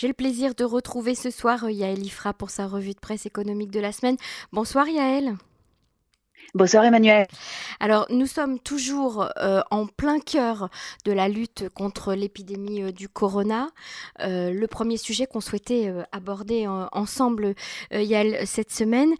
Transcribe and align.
J'ai 0.00 0.08
le 0.08 0.14
plaisir 0.14 0.54
de 0.54 0.64
retrouver 0.64 1.14
ce 1.14 1.28
soir 1.28 1.64
euh, 1.64 1.70
Yaël 1.70 2.02
Ifra 2.02 2.32
pour 2.32 2.48
sa 2.48 2.66
revue 2.66 2.94
de 2.94 2.98
presse 2.98 3.26
économique 3.26 3.70
de 3.70 3.80
la 3.80 3.92
semaine. 3.92 4.16
Bonsoir 4.50 4.88
Yaël. 4.88 5.34
Bonsoir 6.52 6.84
Emmanuel. 6.84 7.28
Alors 7.78 8.06
nous 8.10 8.26
sommes 8.26 8.58
toujours 8.58 9.28
euh, 9.38 9.60
en 9.70 9.86
plein 9.86 10.18
cœur 10.18 10.68
de 11.04 11.12
la 11.12 11.28
lutte 11.28 11.68
contre 11.76 12.12
l'épidémie 12.14 12.82
euh, 12.82 12.90
du 12.90 13.08
corona. 13.08 13.70
Euh, 14.18 14.50
le 14.50 14.66
premier 14.66 14.96
sujet 14.96 15.28
qu'on 15.28 15.40
souhaitait 15.40 15.92
aborder 16.10 16.66
ensemble 16.66 17.54
Yael, 17.92 18.46
cette 18.46 18.72
semaine, 18.72 19.14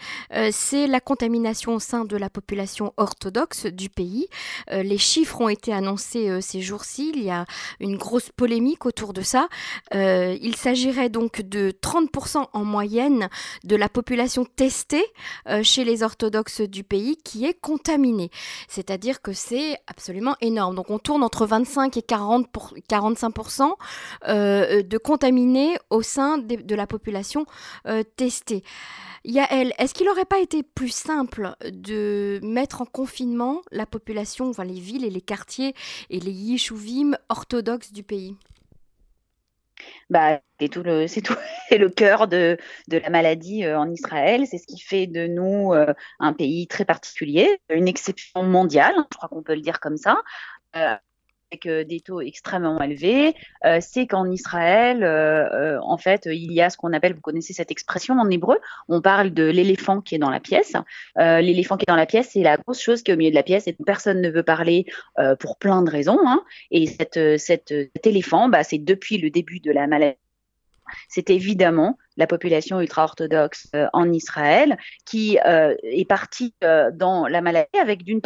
c'est 0.51 0.87
la 0.87 1.01
contamination 1.01 1.75
au 1.75 1.79
sein 1.79 2.05
de 2.05 2.17
la 2.17 2.31
population 2.31 2.93
orthodoxe 2.97 3.67
du 3.67 3.89
pays. 3.89 4.27
les 4.71 4.99
chiffres 4.99 5.41
ont 5.41 5.49
été 5.49 5.73
annoncés 5.73 6.41
ces 6.41 6.61
jours-ci. 6.61 7.13
Il 7.15 7.23
y 7.23 7.31
a 7.31 7.47
une 7.79 7.97
grosse 7.97 8.31
polémique 8.31 8.87
autour 8.87 9.13
de 9.13 9.23
ça. 9.23 9.49
il 9.93 10.55
s'agirait 10.57 11.09
donc 11.09 11.43
de 11.43 11.73
30% 11.83 12.47
en 12.53 12.65
moyenne 12.65 13.29
de 13.65 13.77
la 13.77 13.89
population 13.89 14.45
testée 14.45 15.05
chez 15.63 15.85
les 15.85 16.03
orthodoxes 16.03 16.61
du 16.61 16.85
pays 16.85 17.20
qui 17.23 17.47
est 17.47 17.55
contaminé. 17.55 18.31
C'est-à-dire 18.69 19.23
que 19.23 19.33
c'est 19.33 19.77
absolument 19.87 20.37
énorme. 20.41 20.75
Donc 20.75 20.91
on 20.91 20.99
tourne 20.99 21.23
entre 21.23 21.47
25 21.47 21.97
et 21.97 22.03
40 22.03 22.51
pour, 22.51 22.75
45% 22.89 23.73
euh, 24.29 24.83
de 24.83 24.99
contaminés 24.99 25.77
au 25.91 26.03
sein 26.03 26.39
de, 26.39 26.75
la 26.75 26.87
population 26.87 27.47
euh, 27.87 28.03
testée. 28.17 28.63
Yael, 29.25 29.75
est-ce 29.79 29.93
qu'il 29.93 30.07
n'aurait 30.07 30.25
pas 30.25 30.41
été 30.41 30.63
plus 30.63 30.95
simple 30.95 31.55
de 31.71 32.41
mettre 32.43 32.81
en 32.81 32.87
confinement 32.87 33.61
la 33.71 33.85
population, 33.85 34.49
enfin 34.49 34.65
les 34.65 34.81
villes 34.81 35.05
et 35.05 35.11
les 35.11 35.21
quartiers 35.21 35.75
et 36.09 36.21
les 36.21 36.33
yishouvim 36.33 37.17
orthodoxes 37.29 37.93
du 37.93 38.03
pays? 38.03 38.37
Bah, 40.11 40.41
c'est 40.59 40.69
tout 40.69 40.83
le, 40.83 41.89
cœur 41.89 42.29
de, 42.29 42.59
la 42.89 43.11
maladie 43.11 43.65
euh, 43.65 43.79
en 43.79 43.91
Israël. 43.91 44.47
C'est 44.47 44.59
ce 44.59 44.67
qui 44.67 44.81
fait 44.81 45.07
de 45.07 45.27
nous 45.27 45.73
euh, 45.73 45.93
un 46.19 46.33
pays 46.33 46.67
très 46.67 46.85
particulier, 46.85 47.61
une 47.71 47.89
exception 47.89 48.43
mondiale, 48.43 48.95
je 49.13 49.17
crois 49.17 49.29
qu'on 49.29 49.43
peut 49.43 49.55
le 49.55 49.61
dire 49.63 49.81
comme 49.81 49.97
ça. 49.97 50.21
Euh, 50.77 50.97
avec 51.51 51.67
euh, 51.67 51.85
des 51.85 52.01
taux 52.01 52.21
extrêmement 52.21 52.81
élevés, 52.81 53.35
euh, 53.65 53.79
c'est 53.81 54.07
qu'en 54.07 54.31
Israël, 54.31 55.03
euh, 55.03 55.79
en 55.83 55.99
fait, 55.99 56.27
il 56.27 56.53
y 56.53 56.61
a 56.61 56.71
ce 56.71 56.77
qu'on 56.77 56.93
appelle, 56.93 57.15
vous 57.15 57.21
connaissez 57.21 57.53
cette 57.53 57.71
expression 57.71 58.15
en 58.19 58.29
hébreu, 58.31 58.59
on 58.89 59.01
parle 59.01 59.31
de 59.31 59.45
l'éléphant 59.45 60.01
qui 60.01 60.15
est 60.15 60.19
dans 60.19 60.31
la 60.31 60.41
pièce. 60.41 60.75
l'éléphant 61.17 61.77
qui 61.77 61.85
est 61.85 61.91
dans 61.91 61.97
la 61.97 62.07
pièce, 62.07 62.31
c'est 62.33 62.43
la 62.43 62.57
grosse 62.57 62.81
chose 62.81 63.03
qui 63.03 63.11
est 63.11 63.15
au 63.15 63.17
milieu 63.17 63.31
de 63.31 63.35
la 63.35 63.43
pièce 63.43 63.67
et 63.67 63.77
personne 63.85 64.21
ne 64.21 64.31
veut 64.31 64.43
parler 64.43 64.87
pour 65.39 65.57
plein 65.59 65.83
de 65.83 65.91
raisons. 65.91 66.19
Hein. 66.27 66.43
Et 66.71 66.87
cette, 66.87 67.39
cette, 67.39 67.69
cet 67.69 68.07
éléphant, 68.07 68.49
bah, 68.49 68.63
c'est 68.63 68.79
depuis 68.79 69.19
le 69.19 69.31
début 69.31 69.61
de 69.61 69.73
la 69.73 69.87
maladie 69.87 70.17
c'est 71.09 71.31
évidemment 71.31 71.97
la 72.21 72.27
population 72.27 72.81
ultra-orthodoxe 72.81 73.69
euh, 73.75 73.87
en 73.95 74.13
Israël 74.13 74.77
qui 75.07 75.39
euh, 75.47 75.75
est 75.83 76.05
partie 76.05 76.55
euh, 76.63 76.91
dans 76.93 77.27
la 77.27 77.41
maladie 77.41 77.79
avec 77.81 78.05
d'une 78.05 78.21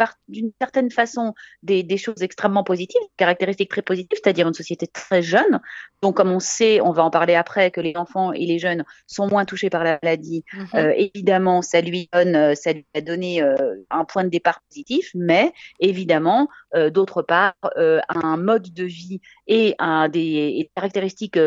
certaine 0.59 0.91
façon 0.91 1.33
des, 1.63 1.85
choses 1.95 2.21
extrêmement 2.21 2.65
positives, 2.65 3.01
caractéristiques 3.15 3.69
très 3.69 3.81
positives, 3.81 4.19
c'est-à-dire 4.21 4.49
une 4.49 4.53
société 4.53 4.85
très 4.85 5.21
jeune. 5.21 5.61
Donc, 6.01 6.17
comme 6.17 6.29
on 6.29 6.41
sait, 6.41 6.81
on 6.81 6.91
va 6.91 7.05
en 7.05 7.09
parler 7.09 7.35
après, 7.35 7.71
que 7.71 7.79
les 7.79 7.95
enfants 7.95 8.33
et 8.33 8.45
les 8.45 8.59
jeunes 8.59 8.83
sont 9.07 9.29
moins 9.29 9.45
touchés 9.45 9.69
par 9.69 9.85
la 9.85 9.97
maladie. 10.03 10.43
Mhm. 10.53 10.93
évidemment, 10.97 11.61
ça 11.61 11.79
lui 11.79 12.09
donne, 12.11 12.53
ça 12.55 12.73
lui 12.73 12.85
a 12.93 13.01
donné 13.01 13.41
un 13.89 14.03
point 14.03 14.25
de 14.25 14.29
départ 14.29 14.59
positif, 14.67 15.09
mais 15.15 15.53
évidemment, 15.79 16.49
d'autre 16.91 17.21
part, 17.21 17.55
un 17.77 18.37
mode 18.37 18.73
de 18.73 18.83
vie 18.83 19.21
et 19.47 19.75
un 19.79 20.09
des 20.09 20.69
caractéristiques 20.75 21.39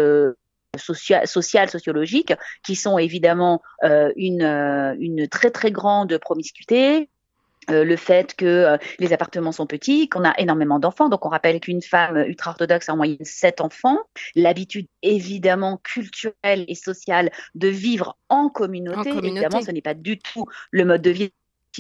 social, 0.77 1.27
sociales, 1.27 1.70
sociologiques, 1.70 2.34
qui 2.64 2.77
sont 2.77 2.98
évidemment 2.98 3.62
euh, 3.84 4.12
une, 4.16 4.42
euh, 4.42 4.94
une 4.98 5.28
très 5.28 5.50
très 5.50 5.70
grande 5.70 6.19
promiscuité, 6.19 7.08
euh, 7.70 7.84
le 7.84 7.97
fait 7.97 8.34
que 8.34 8.78
les 8.98 9.12
appartements 9.12 9.52
sont 9.52 9.67
petits, 9.67 10.08
qu'on 10.08 10.24
a 10.24 10.33
énormément 10.39 10.78
d'enfants. 10.78 11.08
Donc, 11.08 11.27
on 11.27 11.28
rappelle 11.28 11.61
qu'une 11.61 11.83
femme 11.83 12.17
ultra-orthodoxe 12.17 12.89
a 12.89 12.95
en 12.95 12.96
moyenne 12.96 13.24
sept 13.24 13.61
enfants. 13.61 13.98
L'habitude, 14.34 14.86
évidemment, 15.02 15.78
culturelle 15.83 16.64
et 16.67 16.74
sociale 16.74 17.30
de 17.55 17.68
vivre 17.68 18.17
en 18.30 18.48
communauté. 18.48 18.98
en 18.98 19.02
communauté. 19.02 19.28
Évidemment, 19.28 19.62
ce 19.62 19.70
n'est 19.70 19.83
pas 19.83 19.95
du 19.95 20.18
tout 20.18 20.46
le 20.70 20.84
mode 20.84 21.02
de 21.02 21.11
vie 21.11 21.30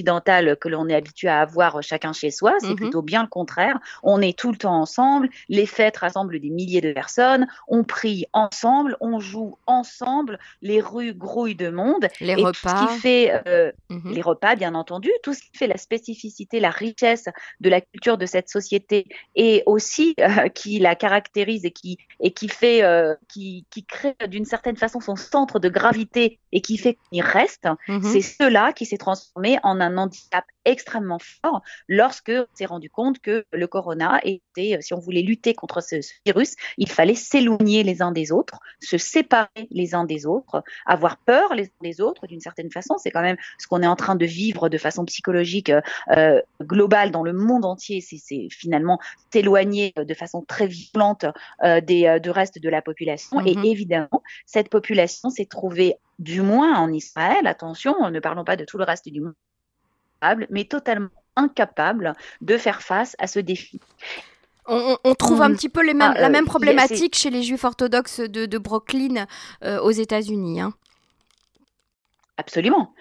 que 0.04 0.68
l'on 0.68 0.88
est 0.88 0.94
habitué 0.94 1.28
à 1.28 1.40
avoir 1.40 1.82
chacun 1.82 2.12
chez 2.12 2.30
soi, 2.30 2.54
c'est 2.60 2.68
mhm. 2.68 2.76
plutôt 2.76 3.02
bien 3.02 3.22
le 3.22 3.28
contraire. 3.28 3.78
On 4.02 4.20
est 4.20 4.38
tout 4.38 4.50
le 4.50 4.58
temps 4.58 4.80
ensemble, 4.80 5.28
les 5.48 5.66
fêtes 5.66 5.96
rassemblent 5.96 6.38
des 6.38 6.50
milliers 6.50 6.80
de 6.80 6.92
personnes, 6.92 7.46
on 7.66 7.84
prie 7.84 8.26
ensemble, 8.32 8.96
on 9.00 9.20
joue 9.20 9.56
ensemble, 9.66 10.38
les 10.62 10.80
rues 10.80 11.14
grouillent 11.14 11.54
de 11.54 11.70
monde. 11.70 12.08
Les 12.20 12.34
repas. 12.34 12.86
ce 12.88 12.94
qui 12.94 13.00
fait 13.00 13.42
euh, 13.46 13.72
mhm. 13.90 14.12
les 14.12 14.22
repas, 14.22 14.56
bien 14.56 14.74
entendu, 14.74 15.10
tout 15.22 15.34
ce 15.34 15.40
qui 15.40 15.50
fait 15.56 15.66
la 15.66 15.76
spécificité, 15.76 16.60
la 16.60 16.70
richesse 16.70 17.26
de 17.60 17.70
la 17.70 17.80
culture 17.80 18.18
de 18.18 18.26
cette 18.26 18.48
société 18.48 19.06
et 19.34 19.62
aussi 19.66 20.14
euh, 20.20 20.48
qui 20.48 20.78
la 20.78 20.94
caractérise 20.94 21.64
et 21.64 21.70
qui 21.70 21.98
et 22.20 22.32
qui 22.32 22.48
fait 22.48 22.82
euh, 22.82 23.14
qui, 23.28 23.66
qui 23.70 23.84
crée 23.84 24.16
d'une 24.28 24.44
certaine 24.44 24.76
façon 24.76 25.00
son 25.00 25.16
centre 25.16 25.58
de 25.58 25.68
gravité 25.68 26.38
et 26.52 26.60
qui 26.60 26.76
fait 26.76 26.98
qu'il 27.10 27.22
reste, 27.22 27.68
mhm. 27.88 28.02
c'est 28.02 28.20
cela 28.20 28.72
qui 28.72 28.86
s'est 28.86 28.98
transformé 28.98 29.58
en 29.62 29.80
un 29.80 29.87
handicap 29.96 30.44
extrêmement 30.64 31.18
fort 31.18 31.62
lorsque 31.88 32.30
on 32.30 32.46
s'est 32.54 32.66
rendu 32.66 32.90
compte 32.90 33.20
que 33.20 33.44
le 33.52 33.66
corona 33.66 34.20
était, 34.24 34.76
euh, 34.76 34.80
si 34.80 34.94
on 34.94 34.98
voulait 34.98 35.22
lutter 35.22 35.54
contre 35.54 35.82
ce, 35.82 35.96
virus, 36.26 36.54
il 36.76 36.88
fallait 36.88 37.14
s'éloigner 37.14 37.82
les 37.82 38.02
uns 38.02 38.12
des 38.12 38.32
autres, 38.32 38.60
se 38.80 38.98
séparer 38.98 39.68
les 39.70 39.94
uns 39.94 40.04
des 40.04 40.26
autres, 40.26 40.62
avoir 40.86 41.16
peur 41.18 41.54
les 41.54 41.64
uns 41.64 41.82
des 41.82 42.00
autres 42.00 42.26
d'une 42.26 42.40
certaine 42.40 42.70
façon. 42.70 42.96
C'est 42.98 43.10
quand 43.10 43.22
même 43.22 43.36
ce 43.58 43.66
qu'on 43.66 43.82
est 43.82 43.86
en 43.86 43.96
train 43.96 44.14
de 44.14 44.26
vivre 44.26 44.68
de 44.68 44.78
façon 44.78 45.04
psychologique 45.04 45.72
euh, 46.10 46.40
globale 46.62 47.10
dans 47.10 47.22
le 47.22 47.32
monde 47.32 47.64
entier. 47.64 48.00
C'est 48.00 48.48
finalement 48.50 48.98
s'éloigner 49.32 49.92
de 49.96 50.14
façon 50.14 50.42
très 50.42 50.66
violente 50.66 51.26
euh, 51.64 51.80
des, 51.80 52.06
euh, 52.06 52.18
du 52.18 52.30
reste 52.30 52.60
de 52.60 52.68
la 52.68 52.82
population. 52.82 53.40
Et 53.40 53.54
mm-hmm. 53.54 53.66
évidemment, 53.66 54.22
cette 54.46 54.68
population 54.68 55.30
s'est 55.30 55.46
trouvée 55.46 55.96
du 56.18 56.42
moins 56.42 56.78
en 56.78 56.92
Israël, 56.92 57.46
attention, 57.46 58.10
ne 58.10 58.20
parlons 58.20 58.44
pas 58.44 58.56
de 58.56 58.64
tout 58.64 58.76
le 58.76 58.84
reste 58.84 59.08
du 59.08 59.20
monde, 59.20 59.34
mais 60.50 60.64
totalement 60.64 61.10
incapable 61.36 62.14
de 62.40 62.56
faire 62.56 62.82
face 62.82 63.16
à 63.18 63.26
ce 63.26 63.38
défi. 63.38 63.80
On, 64.70 65.14
trouve 65.14 65.40
un 65.40 65.48
mm. 65.48 65.56
petit 65.56 65.68
peu 65.70 65.82
les 65.82 65.94
mêmes, 65.94 66.12
ah, 66.14 66.20
la 66.20 66.26
euh, 66.26 66.30
même 66.30 66.44
problématique 66.44 67.16
chez 67.16 67.30
les 67.30 67.42
juifs 67.42 67.64
orthodoxes 67.64 68.20
de, 68.20 68.58
Brooklyn 68.58 69.24
euh, 69.64 69.80
aux 69.80 69.90
États-Unis. 69.90 70.60
Hein. 70.60 70.74
Absolument. 72.36 72.92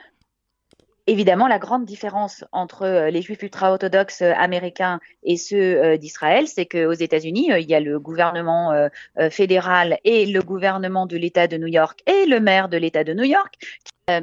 Évidemment, 1.08 1.48
la 1.48 1.60
grande 1.60 1.84
différence 1.84 2.46
entre 2.54 2.84
euh, 2.84 3.10
les 3.10 3.22
juifs 3.22 3.44
ultra-orthodoxes 3.44 4.22
américains 4.22 5.02
et 5.24 5.36
ceux 5.36 5.98
d'Israël, 5.98 6.48
c'est 6.48 6.66
qu'aux 6.66 6.94
États-Unis, 6.94 7.50
il 7.60 7.70
y 7.70 7.76
a 7.76 7.82
le 7.82 8.00
gouvernement 8.00 8.90
fédéral 9.30 10.00
et 10.06 10.26
le 10.26 10.42
gouvernement 10.42 11.06
de 11.06 11.18
l'État 11.18 11.48
de 11.48 11.58
New 11.58 11.68
York 11.68 12.00
et 12.06 12.26
le 12.28 12.40
maire 12.40 12.70
de 12.70 12.78
l'État 12.78 13.04
de 13.04 13.14
New 13.14 13.26
York 13.26 13.56
qui, 13.60 14.22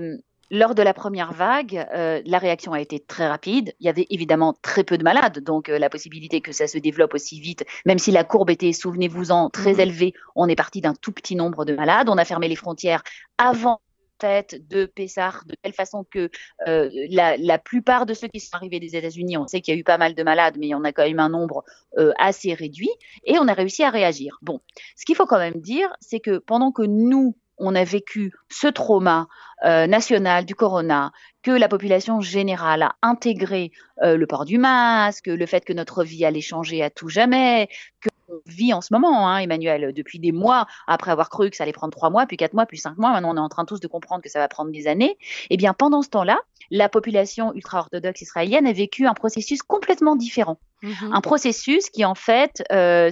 lors 0.51 0.75
de 0.75 0.83
la 0.83 0.95
première 0.95 1.33
vague, 1.33 1.87
euh, 1.95 2.23
la 2.25 2.39
réaction 2.39 2.73
a 2.73 2.81
été 2.81 3.01
très 3.01 3.27
rapide. 3.27 3.75
Il 3.81 3.87
y 3.87 3.89
avait 3.89 4.07
évidemment 4.11 4.55
très 4.63 4.85
peu 4.85 4.99
de 4.99 5.05
malades, 5.05 5.41
donc 5.41 5.69
euh, 5.69 5.79
la 5.79 5.91
possibilité 5.91 6.41
que 6.41 6.53
ça 6.53 6.67
se 6.67 6.79
développe 6.79 7.15
aussi 7.15 7.41
vite, 7.41 7.65
même 7.87 7.99
si 7.99 8.11
la 8.11 8.25
courbe 8.25 8.51
était, 8.51 8.73
souvenez-vous-en, 8.73 9.51
très 9.51 9.75
mhm. 9.75 9.81
élevée, 9.81 10.15
on 10.35 10.49
est 10.49 10.57
parti 10.57 10.81
d'un 10.81 10.95
tout 10.95 11.13
petit 11.13 11.37
nombre 11.37 11.65
de 11.65 11.75
malades. 11.75 12.09
On 12.09 12.19
a 12.19 12.25
fermé 12.25 12.49
les 12.49 12.57
frontières 12.57 13.03
avant 13.39 13.81
de 14.23 14.87
Pessar 14.87 15.45
de 15.47 15.55
telle 15.61 15.75
façon 15.75 16.07
que 16.11 16.31
euh, 16.67 16.89
la, 17.11 17.59
plupart 17.59 18.07
de 18.07 18.15
ceux 18.15 18.29
qui 18.29 18.41
sont 18.41 18.55
arrivés 18.55 18.81
des 18.81 18.97
États-Unis, 18.97 19.37
on 19.37 19.47
sait 19.47 19.61
qu'il 19.61 19.75
y 19.75 19.77
a 19.77 19.81
eu 19.81 19.85
pas 19.85 19.99
mal 19.99 20.15
de 20.15 20.23
malades, 20.23 20.55
mais 20.59 20.67
il 20.67 20.71
y 20.71 20.75
en 20.75 20.85
a 20.85 20.93
quand 20.93 21.03
même 21.03 21.21
un 21.21 21.29
nombre 21.29 21.63
assez 22.17 22.55
réduit, 22.55 22.91
et 23.25 23.39
on 23.39 23.49
a 23.49 23.53
réussi 23.53 23.83
à 23.83 23.91
réagir. 23.91 24.39
Bon, 24.41 24.61
ce 24.97 25.05
qu'il 25.05 25.15
faut 25.15 25.27
quand 25.27 25.39
même 25.39 25.61
dire, 25.61 25.93
c'est 26.01 26.21
que 26.21 26.39
pendant 26.39 26.73
que 26.73 26.83
nous, 26.83 27.37
on 27.59 27.75
a 27.75 27.85
vécu 27.85 28.33
ce 28.49 28.67
trauma 28.67 29.29
euh, 29.65 29.87
national 29.87 30.45
du 30.45 30.55
corona, 30.55 31.13
que 31.43 31.51
la 31.51 31.69
population 31.69 32.21
générale 32.21 32.83
a 32.83 32.97
intégré 33.03 33.71
euh, 34.03 34.17
le 34.17 34.27
port 34.27 34.45
du 34.45 34.59
masque, 34.59 35.27
le 35.27 35.47
fait 35.47 35.65
que 35.65 35.73
notre 35.73 36.05
vie 36.05 36.25
allait 36.25 36.41
changer 36.41 36.83
à 36.83 36.91
tout 36.91 37.09
jamais, 37.09 37.69
que 38.01 38.09
vit 38.47 38.73
en 38.73 38.81
ce 38.81 38.93
moment, 38.93 39.29
hein, 39.29 39.39
Emmanuel, 39.39 39.93
depuis 39.93 40.19
des 40.19 40.33
mois, 40.33 40.67
après 40.87 41.11
avoir 41.11 41.31
cru 41.31 41.51
que 41.51 41.57
ça 41.57 41.65
allait 41.65 41.73
prendre 41.73 41.93
trois 41.93 42.11
mois, 42.11 42.27
puis 42.27 42.37
quatre 42.37 42.55
mois, 42.55 42.67
puis 42.67 42.79
cinq 42.79 42.97
mois, 42.99 43.11
maintenant 43.13 43.35
on 43.35 43.37
est 43.37 43.41
en 43.41 43.49
train 43.49 43.65
tous 43.65 43.81
de 43.81 43.87
comprendre 43.87 44.23
que 44.23 44.31
ça 44.31 44.39
va 44.39 44.49
prendre 44.49 44.71
des 44.71 44.87
années. 44.87 45.17
Eh 45.51 45.57
bien, 45.57 45.75
pendant 45.75 46.03
ce 46.03 46.09
temps-là, 46.11 46.41
la 46.71 46.89
population 46.89 47.53
ultra-orthodoxe 47.55 48.23
israélienne 48.23 48.67
a 48.67 48.73
vécu 48.73 49.07
un 49.07 49.15
processus 49.15 49.63
complètement 49.63 50.17
différent. 50.17 50.59
Mhm. 50.83 51.13
Un 51.13 51.21
processus 51.21 51.91
qui, 51.91 52.05
en 52.05 52.15
fait, 52.15 52.63
euh, 52.73 53.11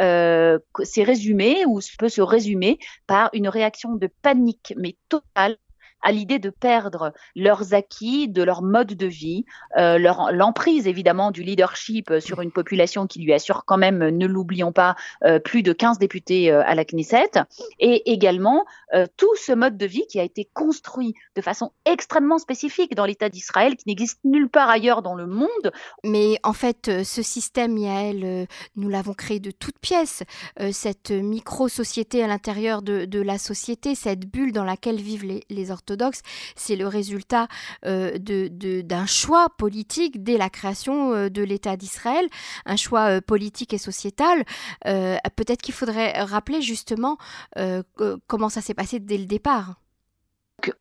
euh 0.00 0.58
résumé 0.96 1.64
ou 1.66 1.80
peut 1.98 2.08
se 2.08 2.20
résumer 2.20 2.78
par 3.06 3.30
une 3.32 3.48
réaction 3.48 3.94
de 3.94 4.08
panique, 4.22 4.74
mais 4.76 4.96
totale, 5.08 5.56
à 6.02 6.12
l'idée 6.12 6.38
de 6.38 6.50
perdre 6.50 7.12
leurs 7.36 7.74
acquis, 7.74 8.28
de 8.28 8.42
leur 8.42 8.62
mode 8.62 8.94
de 8.94 9.06
vie, 9.06 9.44
euh, 9.76 9.98
l'emprise 10.32 10.86
évidemment 10.86 11.30
du 11.30 11.42
leadership 11.42 12.12
sur 12.20 12.40
une 12.40 12.52
population 12.52 13.06
qui 13.06 13.20
lui 13.20 13.32
assure 13.32 13.64
quand 13.66 13.78
même, 13.78 14.08
ne 14.08 14.26
l'oublions 14.26 14.72
pas, 14.72 14.96
euh, 15.24 15.38
plus 15.38 15.62
de 15.62 15.72
15 15.72 15.98
députés 15.98 16.50
euh, 16.50 16.62
à 16.64 16.74
la 16.74 16.84
Knesset, 16.84 17.30
et 17.78 18.12
également 18.12 18.64
euh, 18.94 19.06
tout 19.16 19.34
ce 19.36 19.52
mode 19.52 19.76
de 19.76 19.86
vie 19.86 20.06
qui 20.08 20.20
a 20.20 20.22
été 20.22 20.48
construit 20.54 21.14
de 21.36 21.42
façon 21.42 21.72
extrêmement 21.84 22.38
spécifique 22.38 22.94
dans 22.94 23.04
l'État 23.04 23.28
d'Israël, 23.28 23.76
qui 23.76 23.84
n'existe 23.86 24.20
nulle 24.24 24.48
part 24.48 24.68
ailleurs 24.68 25.02
dans 25.02 25.14
le 25.14 25.26
monde. 25.26 25.72
Mais 26.04 26.36
en 26.42 26.52
fait, 26.52 27.02
ce 27.04 27.22
système, 27.22 27.76
Yael, 27.76 28.46
nous 28.76 28.88
l'avons 28.88 29.14
créé 29.14 29.40
de 29.40 29.50
toutes 29.50 29.78
pièces. 29.78 30.22
cette 30.72 31.10
micro-société 31.10 32.22
à 32.22 32.26
l'intérieur 32.26 32.82
de, 32.82 33.04
de, 33.04 33.20
la 33.20 33.38
société, 33.38 33.94
cette 33.94 34.26
bulle 34.26 34.52
dans 34.52 34.64
laquelle 34.64 34.96
vivent 34.96 35.24
les, 35.24 35.42
les 35.50 35.70
orthodoxes, 35.70 35.89
c'est 36.56 36.76
le 36.76 36.86
résultat 36.86 37.48
d'un 37.82 38.18
de, 38.18 38.80
d'un 38.82 39.06
choix 39.06 39.48
politique 39.50 40.22
dès 40.22 40.36
la 40.36 40.50
création 40.50 41.28
de 41.28 41.42
l'État 41.42 41.76
d'Israël, 41.76 42.26
un 42.66 42.76
choix 42.76 43.20
politique 43.20 43.72
et 43.74 43.78
sociétal. 43.78 44.44
Peut-être 44.84 45.62
qu'il 45.62 45.74
faudrait 45.74 46.22
rappeler 46.22 46.62
justement 46.62 47.18
comment 48.26 48.48
ça 48.48 48.60
s'est 48.60 48.74
passé 48.74 48.98
dès 49.00 49.18
le 49.18 49.26
départ. 49.26 49.79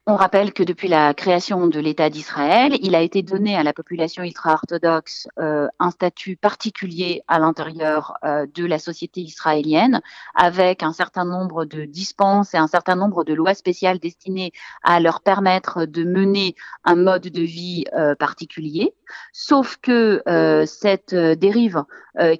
On 0.06 0.16
rappelle 0.16 0.54
que 0.54 0.64
depuis 0.64 0.88
la 0.88 1.14
création 1.14 1.68
de 1.68 1.80
l'État 1.80 2.10
d'Israël, 2.10 2.78
il 2.81 2.96
a 2.96 3.02
été 3.02 3.22
donné 3.22 3.56
à 3.56 3.64
la 3.64 3.74
population 3.74 4.24
ultra-orthodoxe 4.24 5.28
euh, 5.40 5.68
un 5.80 5.92
statut 5.92 6.36
particulier 6.36 7.22
à 7.28 7.40
l'intérieur 7.40 8.18
euh, 8.24 8.46
de 8.54 8.66
la 8.66 8.80
société 8.80 9.22
israélienne, 9.22 10.02
avec 10.36 10.84
un 10.84 10.94
certain 10.94 11.26
nombre 11.26 11.66
de 11.66 11.86
dispenses 11.86 12.54
et 12.54 12.58
un 12.58 12.68
certain 12.68 12.96
nombre 12.96 13.24
de 13.24 13.34
lois 13.34 13.54
spéciales 13.54 14.00
destinées 14.00 14.52
à 14.84 15.00
leur 15.00 15.22
permettre 15.22 15.86
de 15.86 16.04
mener 16.04 16.56
un 16.84 16.96
mode 16.96 17.28
de 17.28 17.42
vie 17.42 17.86
euh, 17.94 18.16
particulier. 18.16 18.94
Sauf 19.34 19.78
que 19.78 20.22
cette 20.68 21.16
dérive 21.16 21.84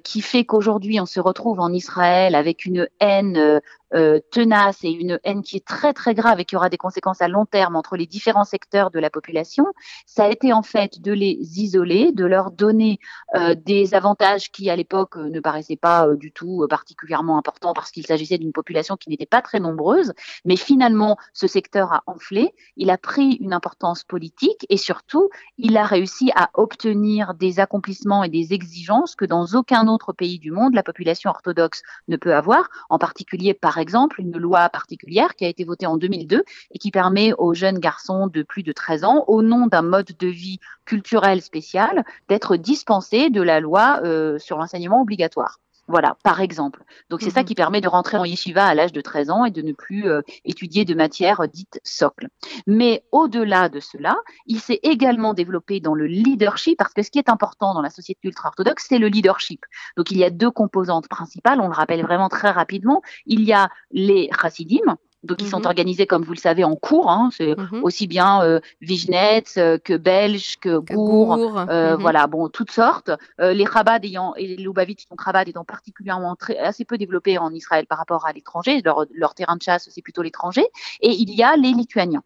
qui 0.04 0.20
fait 0.20 0.44
qu'aujourd'hui 0.44 1.00
on 1.00 1.06
se 1.06 1.18
retrouve 1.18 1.58
en 1.58 1.72
Israël 1.72 2.36
avec 2.36 2.64
une 2.64 2.88
haine 3.00 3.60
euh, 3.94 4.20
tenace 4.30 4.84
et 4.84 4.90
une 4.90 5.18
haine 5.24 5.42
qui 5.42 5.56
est 5.56 5.66
très 5.66 5.92
très 5.92 6.14
grave 6.14 6.38
et 6.38 6.44
qui 6.44 6.56
aura 6.56 6.68
des 6.68 6.78
conséquences 6.78 7.22
à 7.22 7.28
long 7.28 7.44
terme 7.44 7.76
entre 7.76 7.96
les 7.96 8.06
différents 8.06 8.44
secteurs 8.44 8.90
de 8.90 8.98
la 8.98 9.10
population, 9.10 9.66
ça 10.06 10.24
a 10.24 10.28
été 10.28 10.52
en 10.52 10.62
fait 10.62 11.00
de 11.00 11.12
les 11.12 11.38
isoler, 11.60 12.12
de 12.12 12.24
leur 12.24 12.50
donner 12.50 13.00
euh, 13.34 13.54
des 13.54 13.94
avantages 13.94 14.52
qui 14.52 14.70
à 14.70 14.76
l'époque 14.76 15.16
euh, 15.16 15.28
ne 15.28 15.40
paraissaient 15.40 15.76
pas 15.76 16.06
du 16.14 16.30
tout 16.30 16.66
particulièrement 16.70 17.36
importants 17.36 17.72
parce 17.72 17.90
qu'il 17.90 18.06
s'agissait 18.06 18.38
d'une 18.38 18.52
population 18.52 18.96
qui 18.96 19.10
n'était 19.10 19.26
pas 19.26 19.42
très 19.42 19.58
nombreuse, 19.58 20.12
mais 20.44 20.56
finalement 20.56 21.16
ce 21.32 21.46
secteur 21.46 21.92
a 21.92 22.02
enflé, 22.06 22.54
il 22.76 22.90
a 22.90 22.98
pris 22.98 23.38
une 23.40 23.52
importance 23.52 24.04
politique 24.04 24.66
et 24.68 24.76
surtout 24.76 25.30
il 25.58 25.76
a 25.76 25.84
réussi 25.84 26.30
à 26.36 26.50
obtenir 26.54 27.34
des 27.34 27.58
accomplissements 27.58 28.22
et 28.22 28.28
des 28.28 28.52
exigences 28.52 29.16
que 29.16 29.24
dans 29.24 29.46
aucun 29.54 29.88
autre 29.88 30.12
pays 30.12 30.38
du 30.38 30.52
monde 30.52 30.74
la 30.74 30.82
population 30.82 31.30
orthodoxe 31.30 31.82
ne 32.08 32.16
peut 32.16 32.34
avoir, 32.34 32.68
en 32.88 32.98
particulier 32.98 33.54
par 33.54 33.79
exemple 33.80 34.20
une 34.20 34.36
loi 34.38 34.68
particulière 34.68 35.34
qui 35.34 35.44
a 35.44 35.48
été 35.48 35.64
votée 35.64 35.86
en 35.86 35.96
2002 35.96 36.44
et 36.70 36.78
qui 36.78 36.90
permet 36.90 37.32
aux 37.34 37.54
jeunes 37.54 37.78
garçons 37.78 38.28
de 38.28 38.42
plus 38.42 38.62
de 38.62 38.72
13 38.72 39.04
ans, 39.04 39.24
au 39.26 39.42
nom 39.42 39.66
d'un 39.66 39.82
mode 39.82 40.10
de 40.18 40.28
vie 40.28 40.60
culturel 40.84 41.42
spécial, 41.42 42.04
d'être 42.28 42.56
dispensés 42.56 43.30
de 43.30 43.42
la 43.42 43.60
loi 43.60 44.00
euh, 44.04 44.38
sur 44.38 44.58
l'enseignement 44.58 45.02
obligatoire. 45.02 45.58
Voilà, 45.90 46.16
par 46.22 46.40
exemple. 46.40 46.84
Donc 47.08 47.20
c'est 47.20 47.30
ça 47.30 47.40
mhm. 47.40 47.46
qui 47.46 47.54
permet 47.56 47.80
de 47.80 47.88
rentrer 47.88 48.16
en 48.16 48.24
yeshiva 48.24 48.64
à 48.64 48.74
l'âge 48.76 48.92
de 48.92 49.00
13 49.00 49.30
ans 49.30 49.44
et 49.44 49.50
de 49.50 49.60
ne 49.60 49.72
plus 49.72 50.08
euh, 50.08 50.22
étudier 50.44 50.84
de 50.84 50.94
matières 50.94 51.48
dites 51.48 51.80
socles. 51.82 52.28
Mais 52.68 53.02
au-delà 53.10 53.68
de 53.68 53.80
cela, 53.80 54.16
il 54.46 54.60
s'est 54.60 54.78
également 54.84 55.34
développé 55.34 55.80
dans 55.80 55.94
le 55.94 56.06
leadership 56.06 56.78
parce 56.78 56.94
que 56.94 57.02
ce 57.02 57.10
qui 57.10 57.18
est 57.18 57.28
important 57.28 57.74
dans 57.74 57.82
la 57.82 57.90
société 57.90 58.20
ultra-orthodoxe, 58.28 58.86
c'est 58.88 58.98
le 58.98 59.08
leadership. 59.08 59.66
Donc 59.96 60.12
il 60.12 60.18
y 60.18 60.22
a 60.22 60.30
deux 60.30 60.52
composantes 60.52 61.08
principales, 61.08 61.60
on 61.60 61.66
le 61.66 61.74
rappelle 61.74 62.02
vraiment 62.02 62.28
très 62.28 62.50
rapidement. 62.50 63.02
Il 63.26 63.42
y 63.42 63.52
a 63.52 63.68
les 63.90 64.30
chassidim, 64.40 64.96
donc, 65.22 65.42
ils 65.42 65.48
sont 65.48 65.58
mhm. 65.58 65.66
organisés, 65.66 66.06
comme 66.06 66.22
vous 66.22 66.32
le 66.32 66.38
savez, 66.38 66.64
en 66.64 66.76
cours. 66.76 67.10
Hein. 67.10 67.30
C'est 67.36 67.56
mhm. 67.56 67.84
aussi 67.84 68.06
bien 68.06 68.42
euh, 68.42 68.60
euh, 68.80 69.78
que 69.78 69.96
Belge, 69.96 70.56
que 70.60 70.78
Gour. 70.78 71.58
Euh, 71.58 71.94
mhm. 71.94 72.00
Voilà, 72.00 72.26
bon, 72.26 72.48
toutes 72.48 72.70
sortes. 72.70 73.10
Euh, 73.40 73.52
les 73.52 73.66
Chabad 73.66 74.04
ayant, 74.04 74.34
et 74.36 74.46
les 74.46 74.56
Lubavitch 74.56 75.06
sont 75.06 75.16
Chabad 75.22 75.46
étant 75.48 75.64
particulièrement 75.64 76.36
très, 76.36 76.56
assez 76.58 76.84
peu 76.84 76.96
développés 76.96 77.36
en 77.36 77.52
Israël 77.52 77.86
par 77.86 77.98
rapport 77.98 78.26
à 78.26 78.32
l'étranger. 78.32 78.80
Leur, 78.82 79.04
leur 79.12 79.34
terrain 79.34 79.56
de 79.56 79.62
chasse, 79.62 79.88
c'est 79.90 80.02
plutôt 80.02 80.22
l'étranger. 80.22 80.66
Et 81.00 81.10
il 81.10 81.34
y 81.34 81.42
a 81.42 81.54
les 81.56 81.72
Lituaniens 81.72 82.22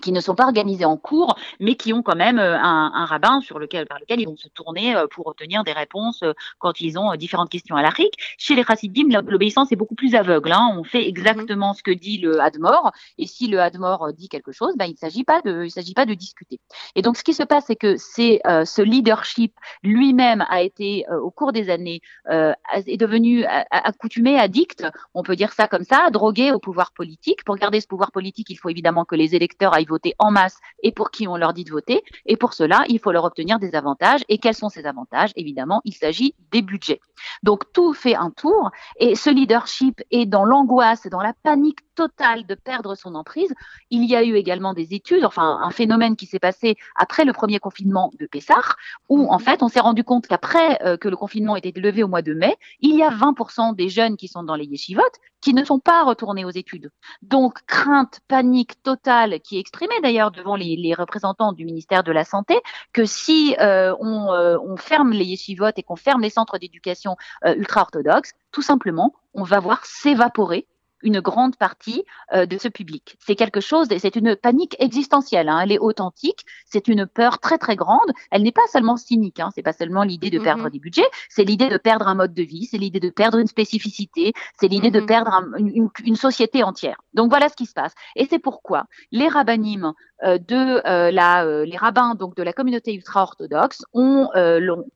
qui 0.00 0.12
ne 0.12 0.20
sont 0.20 0.34
pas 0.34 0.44
organisés 0.44 0.84
en 0.84 0.96
cours, 0.96 1.36
mais 1.60 1.74
qui 1.74 1.92
ont 1.92 2.02
quand 2.02 2.16
même 2.16 2.38
euh, 2.38 2.58
un, 2.58 3.04
rabbin 3.04 3.40
sur 3.40 3.58
lequel, 3.58 3.86
par 3.86 3.98
lequel 3.98 4.20
ils 4.20 4.26
vont 4.26 4.36
se 4.36 4.48
tourner 4.48 4.96
euh, 4.96 5.06
pour 5.10 5.26
obtenir 5.26 5.64
des 5.64 5.72
réponses 5.72 6.22
euh, 6.22 6.32
quand 6.58 6.80
ils 6.80 6.98
ont 6.98 7.14
différentes 7.16 7.50
questions 7.50 7.76
à 7.76 7.82
l'Afrique. 7.82 8.14
Chez 8.36 8.54
les 8.54 8.64
chassidim, 8.64 9.08
l'obéissance 9.26 9.72
est 9.72 9.76
beaucoup 9.76 9.94
plus 9.94 10.14
aveugle. 10.14 10.52
Hein. 10.52 10.74
On 10.76 10.84
fait 10.84 11.06
exactement 11.08 11.72
ce 11.72 11.82
que 11.82 11.90
dit 11.90 12.18
le 12.18 12.40
Hadmor, 12.40 12.92
et 13.16 13.26
si 13.26 13.46
le 13.46 13.60
Hadmor 13.60 14.12
dit 14.12 14.28
quelque 14.28 14.52
chose, 14.52 14.74
ben, 14.76 14.86
il 14.86 14.92
ne 14.92 14.96
s'agit 14.96 15.24
pas 15.24 15.40
de, 15.42 16.14
discuter. 16.14 16.60
Et 16.94 17.02
donc, 17.02 17.16
ce 17.16 17.24
qui 17.24 17.34
se 17.34 17.42
passe, 17.42 17.64
c'est 17.66 17.76
que 17.76 17.96
ce 17.96 18.82
leadership 18.82 19.54
lui-même 19.82 20.44
a 20.48 20.62
été 20.62 21.04
au 21.10 21.30
cours 21.30 21.52
des 21.52 21.70
années 21.70 22.00
est 22.28 22.96
devenu 22.96 23.44
accoutumé, 23.70 24.38
addict, 24.38 24.86
on 25.14 25.22
peut 25.22 25.36
dire 25.36 25.52
ça 25.52 25.68
comme 25.68 25.84
ça, 25.84 26.10
drogué 26.10 26.52
au 26.52 26.58
pouvoir 26.58 26.92
politique. 26.92 27.44
Pour 27.44 27.56
garder 27.56 27.80
ce 27.80 27.86
pouvoir 27.86 28.12
politique, 28.12 28.50
il 28.50 28.56
faut 28.56 28.68
évidemment 28.68 29.04
que 29.04 29.14
les 29.14 29.34
électeurs 29.34 29.74
aillent 29.74 29.86
voter 29.88 30.14
en 30.18 30.30
masse 30.30 30.58
et 30.82 30.92
pour 30.92 31.10
qui 31.10 31.26
on 31.26 31.36
leur 31.36 31.52
dit 31.52 31.64
de 31.64 31.70
voter. 31.70 32.02
Et 32.26 32.36
pour 32.36 32.52
cela, 32.52 32.84
il 32.88 32.98
faut 32.98 33.12
leur 33.12 33.24
obtenir 33.24 33.58
des 33.58 33.74
avantages. 33.74 34.22
Et 34.28 34.38
quels 34.38 34.54
sont 34.54 34.68
ces 34.68 34.86
avantages? 34.86 35.32
Évidemment, 35.36 35.80
il 35.84 35.94
s'agit 35.94 36.34
des 36.52 36.62
budgets. 36.62 37.00
Donc 37.42 37.72
tout 37.72 37.92
fait 37.92 38.14
un 38.14 38.30
tour 38.30 38.70
et 38.98 39.14
ce 39.14 39.30
leadership 39.30 40.02
est 40.10 40.26
dans 40.26 40.44
l'angoisse, 40.44 41.06
dans 41.08 41.20
la 41.20 41.32
panique 41.42 41.80
totale 41.94 42.46
de 42.46 42.54
perdre 42.54 42.94
son 42.94 43.14
emprise. 43.16 43.52
Il 43.90 44.04
y 44.04 44.14
a 44.14 44.22
eu 44.22 44.36
également 44.36 44.72
des 44.72 44.94
études, 44.94 45.24
enfin 45.24 45.58
un 45.60 45.70
phénomène 45.70 46.14
qui 46.14 46.26
s'est 46.26 46.38
passé 46.38 46.76
après 46.94 47.24
le 47.24 47.32
premier 47.32 47.58
confinement 47.58 48.12
de 48.18 48.26
Pessah, 48.26 48.76
où 49.08 49.32
en 49.32 49.38
fait 49.40 49.62
on 49.64 49.68
s'est 49.68 49.80
rendu 49.80 50.04
compte 50.04 50.28
qu'après 50.28 50.80
euh, 50.84 50.96
que 50.96 51.08
le 51.08 51.16
confinement 51.16 51.56
était 51.56 51.72
levé 51.78 52.04
au 52.04 52.08
mois 52.08 52.22
de 52.22 52.34
mai, 52.34 52.56
il 52.80 52.96
y 52.96 53.02
a 53.02 53.10
20% 53.10 53.74
des 53.74 53.88
jeunes 53.88 54.16
qui 54.16 54.28
sont 54.28 54.44
dans 54.44 54.54
les 54.54 54.66
yeshivot 54.66 55.02
qui 55.40 55.54
ne 55.54 55.64
sont 55.64 55.78
pas 55.78 56.04
retournés 56.04 56.44
aux 56.44 56.50
études. 56.50 56.90
Donc 57.22 57.60
crainte, 57.66 58.20
panique 58.28 58.82
totale 58.82 59.40
qui 59.40 59.56
est 59.56 59.60
exprimée 59.60 60.00
d'ailleurs 60.02 60.30
devant 60.30 60.56
les, 60.56 60.94
représentants 60.94 61.52
du 61.52 61.64
ministère 61.64 62.02
de 62.02 62.12
la 62.12 62.24
Santé, 62.24 62.60
que 62.92 63.04
si 63.04 63.54
euh, 63.60 63.94
on, 64.00 64.32
euh, 64.32 64.56
on, 64.64 64.76
ferme 64.76 65.12
les 65.12 65.24
yeshivot 65.24 65.70
et 65.76 65.82
qu'on 65.82 65.96
ferme 65.96 66.22
les 66.22 66.30
centres 66.30 66.58
d'éducation 66.58 67.16
ultra-orthodoxes, 67.44 68.32
tout 68.52 68.62
simplement, 68.62 69.14
on 69.34 69.42
va 69.42 69.60
voir 69.60 69.84
s'évaporer 69.84 70.66
une 71.02 71.20
grande 71.20 71.56
partie 71.56 72.04
euh, 72.32 72.46
de 72.46 72.58
ce 72.58 72.68
public. 72.68 73.16
C'est 73.20 73.36
quelque 73.36 73.60
chose, 73.60 73.88
c'est 73.98 74.16
une 74.16 74.36
panique 74.36 74.76
existentielle. 74.78 75.48
Hein, 75.48 75.60
elle 75.62 75.72
est 75.72 75.78
authentique. 75.78 76.44
C'est 76.66 76.88
une 76.88 77.06
peur 77.06 77.38
très 77.38 77.58
très 77.58 77.76
grande. 77.76 78.12
Elle 78.30 78.42
n'est 78.42 78.52
pas 78.52 78.66
seulement 78.72 78.96
cynique. 78.96 79.40
Hein, 79.40 79.50
c'est 79.54 79.62
pas 79.62 79.72
seulement 79.72 80.02
l'idée 80.02 80.30
de 80.30 80.38
perdre 80.38 80.64
mhm. 80.64 80.70
des 80.70 80.78
budgets. 80.78 81.08
C'est 81.28 81.44
l'idée 81.44 81.68
de 81.68 81.76
perdre 81.78 82.08
un 82.08 82.14
mode 82.14 82.34
de 82.34 82.42
vie. 82.42 82.66
C'est 82.66 82.78
l'idée 82.78 83.00
de 83.00 83.10
perdre 83.10 83.38
une 83.38 83.46
spécificité. 83.46 84.32
C'est 84.58 84.68
l'idée 84.68 84.90
de 84.90 85.00
mhm. 85.00 85.06
perdre 85.06 85.42
une, 85.58 85.88
une, 86.04 86.16
société 86.16 86.62
entière. 86.62 86.96
Donc 87.14 87.30
voilà 87.30 87.48
ce 87.48 87.54
qui 87.54 87.66
se 87.66 87.74
passe. 87.74 87.94
Et 88.16 88.26
c'est 88.28 88.38
pourquoi 88.38 88.86
les 89.12 89.28
rabbinimes 89.28 89.92
euh, 90.24 90.38
de 90.38 90.82
euh, 90.86 91.12
la, 91.12 91.44
les 91.64 91.76
rabbins 91.76 92.16
donc 92.16 92.34
de 92.34 92.42
la 92.42 92.52
communauté 92.52 92.92
ultra-orthodoxe 92.92 93.84
ont, 93.92 94.28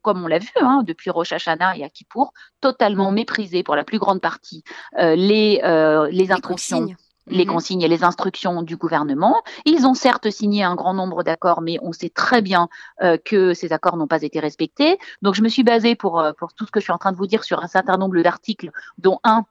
comme 0.03 0.25
on 0.25 0.27
l'a 0.27 0.39
vu 0.39 0.51
hein, 0.57 0.83
depuis 0.85 1.11
Rosh 1.11 1.33
Hashanah 1.33 1.77
et 1.77 1.85
à 1.85 1.89
Kippour, 1.89 2.33
totalement 2.61 3.13
méprisé 3.13 3.63
pour 3.63 3.77
la 3.77 3.85
plus 3.85 3.99
grande 3.99 4.21
partie 4.21 4.65
les, 4.99 5.61
les 6.11 6.33
instructions. 6.33 6.87
Les 7.29 7.45
mhm. 7.45 7.53
consignes. 7.53 7.83
et 7.83 7.89
les 7.89 8.03
instructions 8.03 8.63
du 8.63 8.77
gouvernement. 8.77 9.43
Ils 9.65 9.87
ont 9.87 9.95
certes 9.95 10.29
signé 10.31 10.65
un 10.65 10.75
grand 10.75 10.93
nombre 10.93 11.23
d'accords, 11.23 11.61
mais 11.61 11.79
on 11.81 11.93
sait 11.93 12.09
très 12.09 12.43
bien 12.43 12.69
que 13.25 13.55
ces 13.55 13.73
accords 13.73 13.97
n'ont 13.97 14.09
pas 14.09 14.23
été 14.23 14.41
respectés. 14.41 14.99
Donc, 15.23 15.37
je 15.37 15.43
me 15.43 15.49
suis 15.49 15.63
basée 15.63 15.95
pour, 15.95 16.21
pour 16.37 16.53
tout 16.53 16.67
ce 16.67 16.73
que 16.73 16.81
je 16.81 16.85
suis 16.85 16.93
en 16.93 16.99
train 16.99 17.13
de 17.13 17.17
vous 17.17 17.29
dire 17.29 17.45
sur 17.45 17.63
un 17.63 17.69
certain 17.69 17.97
nombre 17.97 18.21
d'articles, 18.21 18.73
dont 18.99 19.21
un 19.23 19.45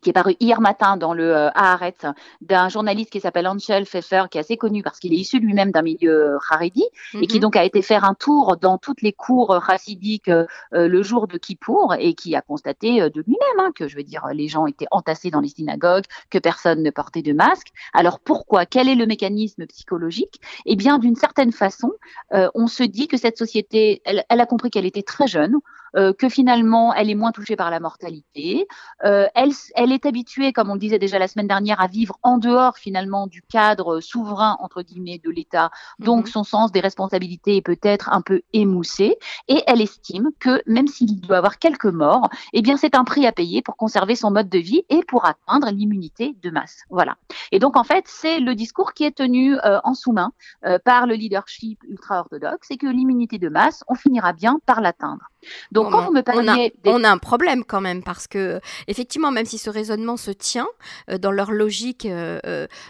qui 0.00 0.10
est 0.10 0.12
paru 0.12 0.36
hier 0.40 0.60
matin 0.60 0.96
dans 0.96 1.14
le 1.14 1.34
euh, 1.34 1.50
Haaretz 1.54 2.04
d'un 2.40 2.68
journaliste 2.68 3.10
qui 3.10 3.20
s'appelle 3.20 3.46
Angel 3.46 3.84
Pfeffer, 3.84 4.24
qui 4.30 4.38
est 4.38 4.40
assez 4.40 4.56
connu 4.56 4.82
parce 4.82 4.98
qu'il 4.98 5.12
est 5.12 5.16
issu 5.16 5.38
lui-même 5.38 5.70
d'un 5.70 5.82
milieu 5.82 6.38
haredi 6.50 6.84
et 7.14 7.26
qui 7.26 7.36
mhm. 7.36 7.42
donc 7.42 7.56
a 7.56 7.64
été 7.64 7.82
faire 7.82 8.04
un 8.04 8.14
tour 8.14 8.56
dans 8.56 8.78
toutes 8.78 9.02
les 9.02 9.12
cours 9.12 9.62
chassidiques 9.66 10.28
euh, 10.28 10.46
le 10.72 11.02
jour 11.02 11.26
de 11.26 11.38
Kippour 11.38 11.94
et 11.98 12.14
qui 12.14 12.34
a 12.34 12.42
constaté 12.42 13.02
euh, 13.02 13.08
de 13.08 13.22
lui-même 13.26 13.60
hein, 13.60 13.72
que, 13.74 13.88
je 13.88 13.96
veux 13.96 14.02
dire, 14.02 14.26
les 14.32 14.48
gens 14.48 14.66
étaient 14.66 14.86
entassés 14.90 15.30
dans 15.30 15.40
les 15.40 15.48
synagogues, 15.48 16.04
que 16.30 16.38
personne 16.38 16.82
ne 16.82 16.90
portait 16.90 17.22
de 17.22 17.32
masque. 17.32 17.68
Alors 17.92 18.20
pourquoi? 18.20 18.66
Quel 18.66 18.88
est 18.88 18.94
le 18.94 19.06
mécanisme 19.06 19.66
psychologique? 19.66 20.40
Eh 20.66 20.76
bien, 20.76 20.98
d'une 20.98 21.16
certaine 21.16 21.52
façon, 21.52 21.92
on 22.30 22.66
se 22.66 22.82
dit 22.82 23.08
que 23.08 23.16
cette 23.16 23.38
société, 23.38 24.02
elle, 24.04 24.24
elle 24.28 24.40
a 24.40 24.46
compris 24.46 24.70
qu'elle 24.70 24.86
était 24.86 25.02
très 25.02 25.26
jeune. 25.26 25.56
Que 25.94 26.28
finalement 26.28 26.92
elle 26.94 27.10
est 27.10 27.14
moins 27.14 27.32
touchée 27.32 27.56
par 27.56 27.70
la 27.70 27.80
mortalité. 27.80 28.66
elle, 29.02 29.52
elle 29.74 29.92
est 29.92 30.06
habituée, 30.06 30.52
comme 30.52 30.70
on 30.70 30.74
le 30.74 30.80
disait 30.80 30.98
déjà 30.98 31.18
la 31.18 31.28
semaine 31.28 31.48
dernière, 31.48 31.80
à 31.80 31.86
vivre 31.86 32.18
en 32.22 32.38
dehors 32.38 32.76
finalement 32.76 33.26
du 33.26 33.42
cadre 33.42 34.00
souverain 34.00 34.56
entre 34.60 34.82
guillemets 34.82 35.20
de 35.22 35.30
l'État. 35.30 35.70
Donc 35.98 36.26
mhm. 36.26 36.30
son 36.30 36.44
sens 36.44 36.72
des 36.72 36.80
responsabilités 36.80 37.56
est 37.56 37.62
peut-être 37.62 38.12
un 38.12 38.20
peu 38.20 38.42
émoussé 38.52 39.16
et 39.48 39.62
elle 39.66 39.80
estime 39.80 40.30
que 40.40 40.62
même 40.66 40.88
s'il 40.88 41.20
doit 41.20 41.38
avoir 41.38 41.58
quelques 41.58 41.84
morts, 41.86 42.28
eh 42.52 42.62
bien 42.62 42.76
c'est 42.76 42.94
un 42.94 43.04
prix 43.04 43.26
à 43.26 43.32
payer 43.32 43.62
pour 43.62 43.76
conserver 43.76 44.16
son 44.16 44.30
mode 44.30 44.48
de 44.48 44.58
vie 44.58 44.84
et 44.88 45.02
pour 45.04 45.24
atteindre 45.24 45.70
l'immunité 45.70 46.36
de 46.42 46.50
masse. 46.50 46.82
Voilà. 46.90 47.16
Et 47.52 47.58
donc 47.58 47.76
en 47.76 47.84
fait 47.84 48.04
c'est 48.06 48.40
le 48.40 48.54
discours 48.54 48.92
qui 48.92 49.04
est 49.04 49.16
tenu 49.16 49.56
euh, 49.58 49.80
en 49.84 49.94
sous-main 49.94 50.32
euh, 50.64 50.78
par 50.84 51.06
le 51.06 51.14
leadership 51.14 51.82
ultra-orthodoxe, 51.88 52.68
c'est 52.68 52.76
que 52.76 52.86
l'immunité 52.86 53.38
de 53.38 53.48
masse, 53.48 53.84
on 53.88 53.94
finira 53.94 54.32
bien 54.32 54.58
par 54.66 54.80
l'atteindre. 54.80 55.30
Donc 55.72 55.90
quand 55.90 56.06
vous 56.06 56.12
me 56.12 56.22
parliez, 56.22 56.74
on 56.84 57.04
a, 57.04 57.10
un 57.10 57.18
problème 57.18 57.64
quand 57.64 57.80
même 57.80 58.02
parce 58.02 58.26
que 58.26 58.60
effectivement, 58.88 59.30
même 59.30 59.46
si 59.46 59.58
ce 59.58 59.70
raisonnement 59.70 60.16
se 60.16 60.30
tient 60.30 60.68
euh, 61.10 61.18
dans 61.18 61.30
leur 61.30 61.52
logique 61.52 62.06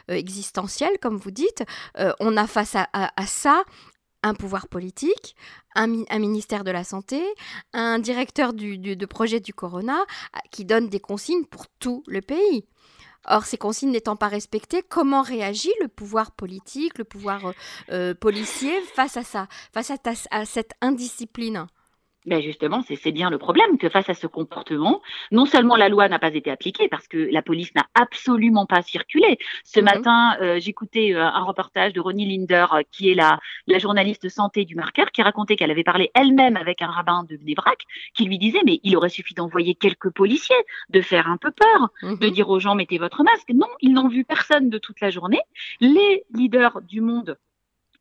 existentielle, 0.09 0.99
comme 1.01 1.17
vous 1.17 1.31
dites, 1.31 1.65
on 2.21 2.37
a 2.37 2.47
face 2.47 2.77
à, 2.77 3.11
ça 3.27 3.65
un 4.23 4.35
pouvoir 4.35 4.69
politique, 4.69 5.37
un, 5.75 5.87
ministère 5.87 6.65
de 6.65 6.71
la 6.71 6.83
Santé, 6.83 7.23
un 7.73 7.99
directeur 7.99 8.55
du, 8.55 8.79
de 8.79 9.07
projet 9.07 9.41
du 9.41 9.53
Corona 9.53 9.99
qui 10.51 10.65
donne 10.65 10.89
des 10.89 11.01
consignes 11.01 11.45
pour 11.45 11.67
tout 11.79 12.03
le 12.07 12.23
pays. 12.23 12.65
Or, 13.27 13.47
ces 13.47 13.57
consignes 13.57 13.91
n'étant 13.91 14.17
pas 14.17 14.29
respectées, 14.29 14.83
comment 14.83 15.23
réagit 15.23 15.73
le 15.81 15.89
pouvoir 15.89 16.33
politique, 16.33 16.99
le 16.99 17.05
pouvoir 17.05 17.47
euh, 17.47 17.53
euh, 17.91 18.15
policier 18.15 18.81
face 18.95 19.17
à 19.17 19.23
ça, 19.23 19.49
face 19.73 19.91
à 20.31 20.45
cette 20.45 20.73
indiscipline? 20.81 21.67
Ben 22.27 22.41
justement, 22.41 22.83
c'est 22.83 23.13
bien 23.13 23.29
le 23.29 23.39
problème 23.39 23.77
que 23.77 23.89
face 23.89 24.09
à 24.09 24.15
ce 24.15 24.27
comportement, 24.27 25.03
non 25.31 25.45
seulement 25.45 25.77
la 25.77 25.89
loi 25.89 26.09
n'a 26.09 26.19
pas 26.19 26.35
été 26.35 26.51
appliquée 26.51 26.89
parce 26.89 27.07
que 27.07 27.19
la 27.31 27.43
police 27.43 27.75
n'a 27.75 27.87
absolument 27.95 28.65
pas 28.67 28.83
circulé. 28.83 29.39
Ce 29.65 29.81
mhm. 29.81 29.85
matin, 29.85 30.37
euh, 30.41 30.59
j'écoutais 30.59 31.15
euh, 31.15 31.23
un 31.23 31.43
reportage 31.43 31.93
de 31.93 32.01
Ronnie 32.01 32.27
Linder, 32.27 32.67
euh, 32.73 32.83
qui 32.91 33.11
est 33.11 33.15
la, 33.15 33.41
la 33.67 33.79
journaliste 33.79 34.29
santé 34.29 34.65
du 34.65 34.75
Marqueur, 34.75 35.11
qui 35.13 35.23
racontait 35.23 35.57
qu'elle 35.57 35.71
avait 35.71 35.85
parlé 35.85 36.11
elle-même 36.15 36.57
avec 36.57 36.81
un 36.81 36.89
rabbin 36.89 37.25
de 37.29 37.37
Bnebrak, 37.37 37.83
qui 38.15 38.25
lui 38.25 38.39
disait 38.39 38.63
mais 38.65 38.81
il 38.83 38.97
aurait 38.97 39.11
suffi 39.11 39.35
d'envoyer 39.35 39.75
quelques 39.75 40.11
policiers, 40.11 40.57
de 40.91 41.03
faire 41.03 41.29
un 41.29 41.37
peu 41.37 41.51
peur, 41.51 41.91
de 42.03 42.27
mhm. 42.27 42.33
dire 42.33 42.49
aux 42.49 42.59
gens 42.59 42.75
mettez 42.75 42.99
votre 42.99 43.23
masque. 43.23 43.51
Non, 43.55 43.69
ils 43.81 43.93
n'ont 43.93 44.09
vu 44.09 44.25
personne 44.25 44.71
de 44.71 44.79
toute 44.79 45.01
la 45.01 45.11
journée. 45.11 45.41
Les 45.81 46.25
leaders 46.33 46.81
du 46.83 47.01
monde 47.01 47.37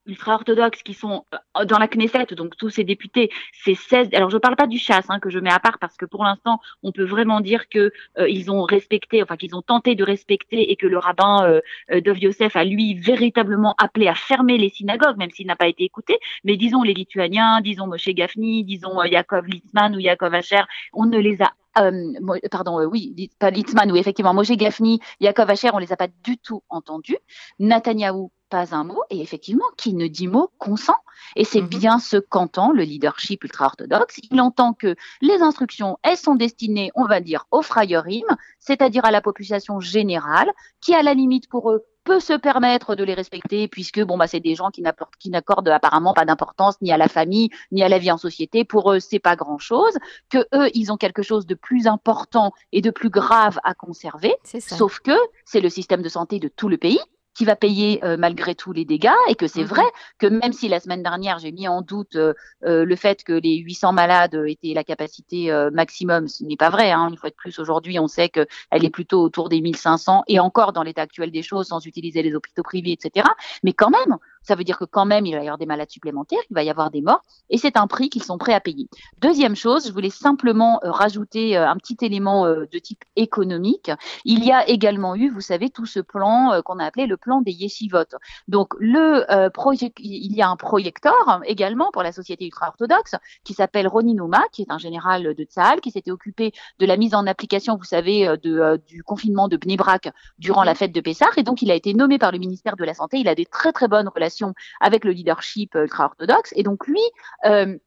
ultra-orthodoxes 0.06 0.84
qui 0.84 0.94
sont 0.94 1.26
euh, 1.34 1.66
dans 1.66 1.80
la 1.80 1.88
Knesset, 1.88 2.36
donc 2.36 2.58
tous 2.58 2.70
ces 2.70 2.84
députés, 2.84 3.30
c'est 3.64 3.76
16. 3.76 4.10
Alors 4.14 4.30
je 4.30 4.36
ne 4.36 4.40
parle 4.40 4.56
pas 4.56 4.68
du 4.68 4.78
chasse 4.78 5.06
hein, 5.10 5.20
que 5.20 5.30
je 5.30 5.40
mets 5.40 5.52
à 5.52 5.60
part 5.60 5.80
parce 5.80 5.96
que 5.98 6.06
pour 6.06 6.24
l'instant, 6.24 6.60
on 6.84 6.92
peut 6.92 7.06
vraiment 7.06 7.40
dire 7.40 7.70
que 7.70 7.92
euh, 8.20 8.44
ont 8.50 8.64
respecté, 8.64 9.24
enfin 9.24 9.38
qu'ils 9.38 9.56
ont 9.56 9.62
tenté 9.62 9.96
de 9.96 10.04
respecter 10.04 10.72
et 10.72 10.76
que 10.76 10.88
le 10.88 10.98
rabbin 10.98 11.62
euh, 11.92 12.02
Dov 12.02 12.20
Yosef 12.20 12.56
a 12.56 12.66
lui 12.66 12.96
véritablement 12.96 13.74
appelé 13.78 14.08
à 14.08 14.16
fermer 14.16 14.58
les 14.58 14.70
synagogues, 14.70 15.18
même 15.18 15.32
s'il 15.32 15.48
n'a 15.48 15.56
pas 15.56 15.68
été 15.68 15.84
écouté. 15.84 16.20
Mais 16.44 16.58
disons 16.58 16.84
les 16.84 16.94
Lituaniens, 16.94 17.62
disons 17.62 17.88
Moshe 17.88 18.10
Gafni, 18.10 18.64
disons 18.64 19.02
Yaakov 19.04 19.46
Litzman 19.48 19.96
ou 19.96 20.00
Yaakov 20.00 20.34
Asher, 20.34 20.64
on 20.92 21.06
ne 21.06 21.18
les 21.18 21.42
a 21.42 21.52
euh, 21.78 22.14
pardon, 22.52 22.80
euh, 22.80 22.86
oui, 22.86 23.32
pas 23.40 23.50
Litzman, 23.50 23.92
ou 23.92 23.96
effectivement, 23.96 24.34
Moshe 24.34 24.52
Gafni, 24.52 25.00
Yaakov 25.20 25.50
Asher, 25.50 25.70
on 25.74 25.80
les 25.80 25.92
a 25.92 25.98
pas 25.98 26.08
du 26.24 26.38
tout 26.38 26.64
entendus. 26.70 27.18
Netanyahou, 27.60 28.32
pas 28.50 28.76
un 28.76 28.84
mot, 28.84 29.02
et 29.10 29.20
effectivement, 29.22 29.66
qui 29.78 29.94
ne 29.94 30.08
dit 30.08 30.28
mot 30.28 30.52
consent. 30.60 30.98
Et 31.36 31.44
c'est 31.44 31.62
mhm. 31.62 31.68
bien 31.68 32.00
ce 32.00 32.18
qu'entend 32.18 32.72
le 32.72 32.84
leadership 32.84 33.44
ultra-orthodoxe. 33.44 34.20
Il 34.30 34.40
entend 34.42 34.74
que 34.74 34.96
les 35.22 35.42
instructions, 35.42 35.98
elles 36.04 36.18
sont 36.18 36.36
destinées, 36.36 36.92
on 36.96 37.06
va 37.06 37.20
dire, 37.20 37.46
aux 37.52 37.64
frayerim, 37.64 38.26
c'est-à-dire 38.60 39.06
à 39.06 39.12
la 39.12 39.22
population 39.22 39.80
générale, 39.80 40.52
qui, 40.82 40.94
à 40.94 41.02
la 41.02 41.14
limite, 41.14 41.50
pour 41.50 41.72
eux, 41.72 41.84
peut 42.04 42.20
se 42.20 42.34
permettre 42.34 42.96
de 42.96 43.04
les 43.04 43.14
respecter 43.14 43.68
puisque 43.68 44.02
bon 44.02 44.18
bah 44.18 44.28
c'est 44.28 44.40
des 44.40 44.56
gens 44.56 44.70
qui 44.70 44.82
n'apportent 44.82 45.16
qui 45.18 45.30
n'accordent 45.30 45.70
apparemment 45.70 46.14
pas 46.14 46.26
d'importance 46.26 46.82
ni 46.82 46.92
à 46.92 46.98
la 46.98 47.08
famille 47.08 47.50
ni 47.72 47.84
à 47.84 47.90
la 47.90 48.00
vie 48.00 48.12
en 48.12 48.18
société. 48.18 48.66
Pour 48.66 48.92
eux 48.92 49.00
c'est 49.00 49.20
pas 49.20 49.36
grand 49.36 49.58
chose 49.58 49.94
que 50.30 50.40
eux 50.54 50.70
ils 50.74 50.92
ont 50.92 50.98
quelque 50.98 51.22
chose 51.22 51.46
de 51.46 51.56
plus 51.56 51.88
important 51.88 52.54
et 52.72 52.82
de 52.82 52.92
plus 52.92 53.10
grave 53.10 53.60
à 53.64 53.74
conserver. 53.74 54.36
Sauf 54.60 55.00
que 55.00 55.18
c'est 55.46 55.62
le 55.62 55.70
système 55.70 56.02
de 56.02 56.10
santé 56.10 56.40
de 56.40 56.48
tout 56.48 56.70
le 56.70 56.78
pays 56.78 57.00
qui 57.34 57.46
va 57.46 57.56
payer 57.56 58.04
euh, 58.04 58.18
malgré 58.18 58.56
tout 58.56 58.74
les 58.74 58.86
dégâts 58.86 59.10
et 59.28 59.36
que 59.36 59.48
c'est 59.48 59.62
mhm. 59.62 59.68
vrai 59.68 59.84
que 60.20 60.28
même 60.28 60.54
si 60.54 60.68
la 60.68 60.80
semaine 60.80 61.04
dernière 61.04 61.40
j'ai 61.40 61.52
mis 61.52 61.68
en 61.68 61.82
doute 61.82 62.16
euh, 62.16 62.34
euh, 62.66 62.86
le 62.86 62.96
fait 62.96 63.24
que 63.24 63.34
les 63.34 63.58
800 63.58 63.94
malades 63.94 64.40
étaient 64.48 64.74
la 64.74 64.84
capacité 64.84 65.52
maximum, 65.72 66.28
ce 66.28 66.44
n'est 66.44 66.56
pas 66.56 66.70
vrai. 66.70 66.92
Hein, 66.92 67.08
une 67.10 67.18
fois 67.18 67.30
de 67.30 67.36
plus, 67.36 67.60
aujourd'hui, 67.60 68.00
on 68.00 68.08
sait 68.08 68.30
qu'elle 68.30 68.48
est 68.72 68.90
plutôt 68.90 69.22
autour 69.22 69.50
des 69.50 69.62
1500 69.62 70.24
et 70.28 70.40
encore 70.40 70.74
dans 70.74 70.84
l'état 70.84 71.02
actuel 71.02 71.32
des 71.32 71.42
choses, 71.42 71.68
sans 71.68 71.86
utiliser 71.86 72.22
les 72.22 72.34
hôpitaux 72.34 72.64
privés, 72.64 72.92
etc. 72.92 73.28
Mais 73.64 73.74
quand 73.74 73.90
même, 73.90 74.18
ça 74.44 74.56
veut 74.56 74.64
dire 74.64 74.78
que 74.78 74.86
quand 74.86 75.06
même, 75.06 75.26
il 75.26 75.36
va 75.36 75.40
y 75.40 75.48
avoir 75.48 75.58
des 75.58 75.66
malades 75.66 75.90
supplémentaires, 75.90 76.40
il 76.50 76.54
va 76.54 76.64
y 76.64 76.70
avoir 76.70 76.92
des 76.92 77.02
morts, 77.02 77.22
et 77.50 77.58
c'est 77.58 77.78
un 77.78 77.88
prix 77.88 78.10
qu'ils 78.10 78.24
sont 78.24 78.38
prêts 78.38 78.54
à 78.54 78.60
payer. 78.60 78.88
Deuxième 79.20 79.56
chose, 79.56 79.88
je 79.88 79.94
voulais 79.94 80.10
simplement 80.10 80.80
euh, 80.84 80.92
rajouter 80.92 81.58
euh, 81.58 81.68
un 81.68 81.78
petit 81.78 81.98
élément 82.02 82.46
euh, 82.46 82.66
de 82.72 82.80
type 82.80 83.04
économique. 83.16 83.92
Il 84.26 84.44
y 84.44 84.52
a 84.52 84.68
également 84.68 85.16
eu, 85.16 85.30
vous 85.30 85.42
savez, 85.42 85.70
tout 85.70 85.86
ce 85.86 86.00
plan 86.00 86.62
qu'on 86.66 86.80
a 86.80 86.86
appelé 86.86 87.06
le 87.06 87.18
plan 87.18 87.42
des 87.42 87.52
yeshivot. 87.52 88.18
Donc, 88.48 88.74
il 88.82 90.36
y 90.36 90.42
a 90.42 90.50
un 90.50 90.56
projecteur 90.56 91.42
également 91.46 91.92
pour 91.92 92.04
la 92.04 92.12
société 92.12 92.46
ultra-orthodoxe 92.46 93.16
qui 93.44 93.54
s'appelle 93.54 93.88
Roni 93.88 94.14
Nouma, 94.14 94.44
qui 94.52 94.64
est 94.64 94.72
un 94.72 94.78
général 94.78 95.34
de 95.36 95.44
Tzahal, 95.44 95.82
qui 95.82 95.92
s'était 95.92 96.12
occupé 96.12 96.52
de 96.80 96.86
la 96.86 96.98
mise 96.98 97.16
en 97.16 97.26
application, 97.28 97.78
vous 97.78 97.84
savez, 97.84 98.36
du 98.38 99.04
confinement 99.04 99.48
de 99.48 99.58
Bnebrak 99.58 100.12
durant 100.38 100.64
la 100.64 100.76
fête 100.76 100.92
de 100.92 101.02
Pessah, 101.02 101.30
et 101.38 101.44
donc 101.44 101.62
il 101.62 101.72
a 101.72 101.76
été 101.76 101.94
nommé 101.94 102.18
par 102.18 102.32
le 102.32 102.38
ministère 102.38 102.76
de 102.76 102.84
la 102.84 102.94
Santé. 102.94 103.18
Il 103.18 103.28
a 103.28 103.36
des 103.36 103.46
très 103.46 103.72
très 103.72 103.88
bonnes 103.88 104.08
relations 104.08 104.33
avec 104.80 105.06
le 105.06 105.12
leadership 105.12 105.76
euh, 105.76 105.84
ultra-orthodoxe. 105.84 106.54
Et 106.56 106.64
donc 106.64 106.88
lui, 106.88 107.02
euh, 107.46 107.78